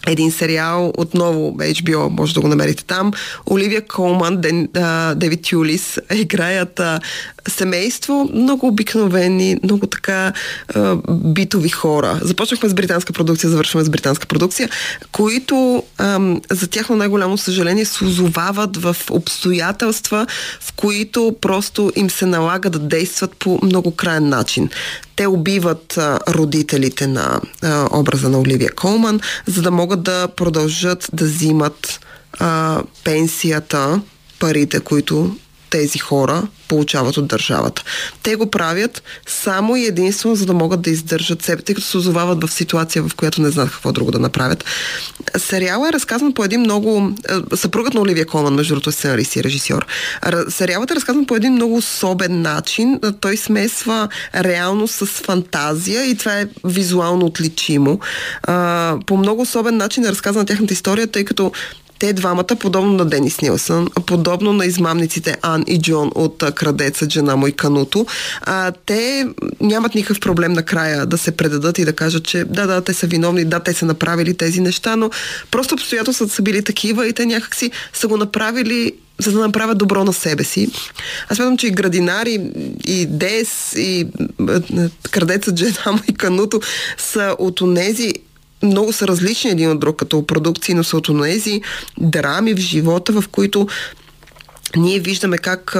един 0.06 0.32
сериал, 0.32 0.92
отново 0.98 1.56
HBO, 1.58 2.08
може 2.08 2.34
да 2.34 2.40
го 2.40 2.48
намерите 2.48 2.84
там. 2.84 3.12
Оливия 3.50 3.82
Колман, 3.86 4.40
Ден, 4.40 4.68
а, 4.76 5.14
Девид 5.14 5.52
Юлис 5.52 5.98
играят 6.14 6.80
а, 6.80 7.00
семейство, 7.48 8.30
много 8.34 8.66
обикновени, 8.66 9.56
много 9.62 9.86
така 9.86 10.32
а, 10.74 10.96
битови 11.10 11.68
хора. 11.68 12.20
Започнахме 12.22 12.68
с 12.68 12.74
британска 12.74 13.12
продукция, 13.12 13.50
завършваме 13.50 13.84
с 13.84 13.90
британска 13.90 14.26
продукция, 14.26 14.68
които 15.12 15.82
а, 15.98 16.36
за 16.50 16.68
тяхно 16.68 16.96
най-голямо 16.96 17.38
съжаление 17.38 17.84
се 17.84 18.04
озовават 18.04 18.76
в 18.76 18.96
обстоятелства, 19.10 20.26
в 20.60 20.72
които 20.72 21.36
просто 21.40 21.92
им 21.96 22.10
се 22.10 22.26
налага 22.26 22.70
да 22.70 22.78
действат 22.78 23.36
по 23.38 23.58
много 23.62 23.90
крайен 23.90 24.28
начин 24.28 24.70
Те 25.16 25.26
убиват 25.26 25.98
родителите 26.28 27.06
на 27.06 27.40
образа 27.92 28.28
на 28.28 28.40
Оливия 28.40 28.70
Колман, 28.74 29.20
за 29.46 29.62
да 29.62 29.70
могат 29.70 30.02
да 30.02 30.28
продължат 30.36 31.08
да 31.12 31.24
взимат 31.24 32.00
пенсията, 33.04 34.00
парите, 34.40 34.80
които 34.80 35.36
тези 35.74 35.98
хора 35.98 36.42
получават 36.68 37.16
от 37.16 37.26
държавата. 37.26 37.82
Те 38.22 38.36
го 38.36 38.50
правят 38.50 39.02
само 39.26 39.76
и 39.76 39.86
единствено, 39.86 40.34
за 40.34 40.46
да 40.46 40.52
могат 40.52 40.82
да 40.82 40.90
издържат 40.90 41.42
себе, 41.42 41.62
тъй 41.62 41.74
като 41.74 41.86
се 41.86 41.96
озовават 41.96 42.44
в 42.44 42.52
ситуация, 42.52 43.02
в 43.02 43.14
която 43.14 43.42
не 43.42 43.50
знаят 43.50 43.70
какво 43.70 43.92
друго 43.92 44.10
да 44.10 44.18
направят. 44.18 44.64
Сериалът 45.36 45.88
е 45.88 45.92
разказан 45.92 46.34
по 46.34 46.44
един 46.44 46.60
много... 46.60 47.12
Съпругът 47.54 47.94
на 47.94 48.00
Оливия 48.00 48.26
Колман, 48.26 48.54
между 48.54 48.74
другото, 48.74 48.90
е 48.90 48.92
сценарист 48.92 49.36
и 49.36 49.44
режисьор. 49.44 49.86
Сериалът 50.48 50.90
е 50.90 50.94
разказан 50.94 51.26
по 51.26 51.36
един 51.36 51.52
много 51.52 51.76
особен 51.76 52.42
начин. 52.42 53.00
Той 53.20 53.36
смесва 53.36 54.08
реално 54.34 54.88
с 54.88 55.06
фантазия 55.06 56.04
и 56.04 56.16
това 56.16 56.40
е 56.40 56.48
визуално 56.64 57.26
отличимо. 57.26 58.00
По 59.06 59.16
много 59.16 59.42
особен 59.42 59.76
начин 59.76 60.04
е 60.04 60.10
разказана 60.10 60.46
тяхната 60.46 60.72
история, 60.74 61.06
тъй 61.06 61.24
като 61.24 61.52
те 61.98 62.12
двамата, 62.12 62.56
подобно 62.60 62.92
на 62.92 63.04
Денис 63.04 63.40
Нилсън, 63.40 63.88
подобно 64.06 64.52
на 64.52 64.66
измамниците 64.66 65.36
Ан 65.42 65.64
и 65.66 65.80
Джон 65.80 66.10
от 66.14 66.44
Крадеца, 66.54 67.10
жена 67.10 67.36
му 67.36 67.46
и 67.46 67.52
Кануто, 67.52 68.06
а, 68.40 68.72
те 68.86 69.26
нямат 69.60 69.94
никакъв 69.94 70.20
проблем 70.20 70.52
накрая 70.52 71.06
да 71.06 71.18
се 71.18 71.36
предадат 71.36 71.78
и 71.78 71.84
да 71.84 71.92
кажат, 71.92 72.24
че 72.24 72.44
да, 72.44 72.66
да, 72.66 72.80
те 72.80 72.94
са 72.94 73.06
виновни, 73.06 73.44
да, 73.44 73.60
те 73.60 73.74
са 73.74 73.86
направили 73.86 74.34
тези 74.34 74.60
неща, 74.60 74.96
но 74.96 75.10
просто 75.50 75.74
обстоятелствата 75.74 76.34
са 76.34 76.42
били 76.42 76.64
такива 76.64 77.08
и 77.08 77.12
те 77.12 77.26
някакси 77.26 77.70
са 77.92 78.08
го 78.08 78.16
направили 78.16 78.92
за 79.18 79.32
да 79.32 79.40
направят 79.40 79.78
добро 79.78 80.04
на 80.04 80.12
себе 80.12 80.44
си. 80.44 80.68
Аз 81.28 81.36
смятам, 81.36 81.56
че 81.56 81.66
и 81.66 81.70
градинари, 81.70 82.50
и 82.86 83.06
Дес, 83.06 83.74
и 83.76 84.06
Крадеца, 85.10 85.56
жена 85.56 85.92
му 85.92 85.98
и 86.08 86.14
Кануто 86.14 86.60
са 86.98 87.36
от 87.38 87.60
онези 87.60 88.12
много 88.64 88.92
са 88.92 89.08
различни 89.08 89.50
един 89.50 89.70
от 89.70 89.80
друг 89.80 89.96
като 89.96 90.26
продукции, 90.26 90.74
но 90.74 90.84
са 90.84 90.96
от 90.96 91.08
тези 91.22 91.60
драми 91.98 92.54
в 92.54 92.58
живота, 92.58 93.12
в 93.12 93.28
които 93.28 93.68
ние 94.76 94.98
виждаме 94.98 95.38
как 95.38 95.76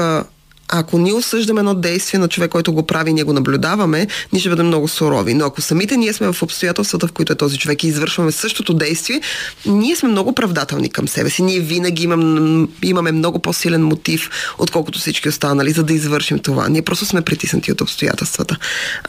ако 0.79 0.99
ние 0.99 1.13
осъждаме 1.13 1.61
едно 1.61 1.75
действие 1.75 2.21
на 2.21 2.29
човек, 2.29 2.51
който 2.51 2.73
го 2.73 2.87
прави 2.87 3.11
и 3.11 3.15
ние 3.15 3.25
го 3.25 3.33
наблюдаваме, 3.33 4.07
ние 4.33 4.41
ще 4.41 4.49
бъдем 4.49 4.67
много 4.67 4.89
сурови. 4.89 5.35
Но 5.35 5.45
ако 5.45 5.61
самите 5.61 5.97
ние 5.97 6.13
сме 6.13 6.33
в 6.33 6.43
обстоятелствата, 6.43 7.07
в 7.07 7.13
които 7.13 7.33
е 7.33 7.37
този 7.37 7.59
човек 7.59 7.85
и 7.85 7.87
извършваме 7.87 8.33
същото 8.33 8.75
действие, 8.75 9.21
ние 9.67 9.97
сме 9.97 10.09
много 10.09 10.33
правдателни 10.33 10.91
към 10.91 11.09
себе 11.09 11.31
си. 11.31 11.43
Ние 11.43 11.61
винаги 11.61 12.03
имам, 12.03 12.69
имаме 12.83 13.13
много 13.13 13.39
по-силен 13.39 13.85
мотив, 13.85 14.31
отколкото 14.59 14.99
всички 14.99 15.29
останали, 15.29 15.71
за 15.71 15.85
да 15.85 15.93
извършим 15.93 16.39
това. 16.39 16.69
Ние 16.69 16.83
просто 16.83 17.07
сме 17.07 17.23
притиснати 17.23 17.73
от 17.73 17.81
обстоятелствата. 17.81 18.57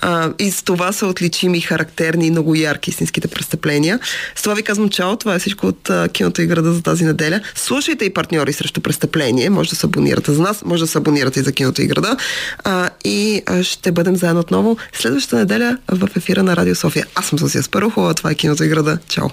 А, 0.02 0.30
и 0.40 0.52
с 0.52 0.64
това 0.64 0.92
са 0.92 1.08
отличими, 1.08 1.62
характерни 1.62 2.28
и 2.28 2.32
много 2.32 2.56
ярки 2.56 2.90
истинските 2.90 3.28
престъпления. 3.28 4.00
С 4.36 4.42
това 4.42 4.56
ви 4.56 4.64
казвам 4.64 4.90
чао. 4.90 5.18
Това 5.18 5.36
е 5.36 5.40
всичко 5.40 5.68
от 5.68 5.90
а, 5.90 6.10
киното 6.10 6.42
и 6.42 6.48
града 6.48 6.74
за 6.74 6.82
тази 6.82 7.06
неделя. 7.06 7.42
Слушайте 7.56 8.06
и 8.06 8.14
партньори 8.14 8.54
срещу 8.54 8.82
престъпление. 8.82 9.50
Може 9.50 9.70
да 9.70 9.76
се 9.76 9.86
абонирате 9.86 10.32
за 10.34 10.42
нас, 10.42 10.66
може 10.66 10.84
да 10.84 10.88
се 10.88 10.98
абонирате 10.98 11.40
и 11.40 11.44
за 11.44 11.55
киното 11.56 11.82
и 11.82 11.88
града. 11.88 12.18
А, 12.64 12.90
и 13.04 13.44
ще 13.62 13.92
бъдем 13.92 14.16
заедно 14.16 14.40
отново 14.40 14.78
следващата 14.94 15.36
неделя 15.36 15.78
в 15.92 16.10
ефира 16.16 16.44
на 16.44 16.56
Радио 16.56 16.76
София. 16.76 17.06
Аз 17.16 17.26
съм 17.26 17.40
Сосия 17.40 17.64
Спарухова, 17.64 18.14
това 18.14 18.32
е 18.32 18.36
киното 18.36 18.64
и 18.64 18.68
града. 18.68 18.98
Чао! 19.08 19.30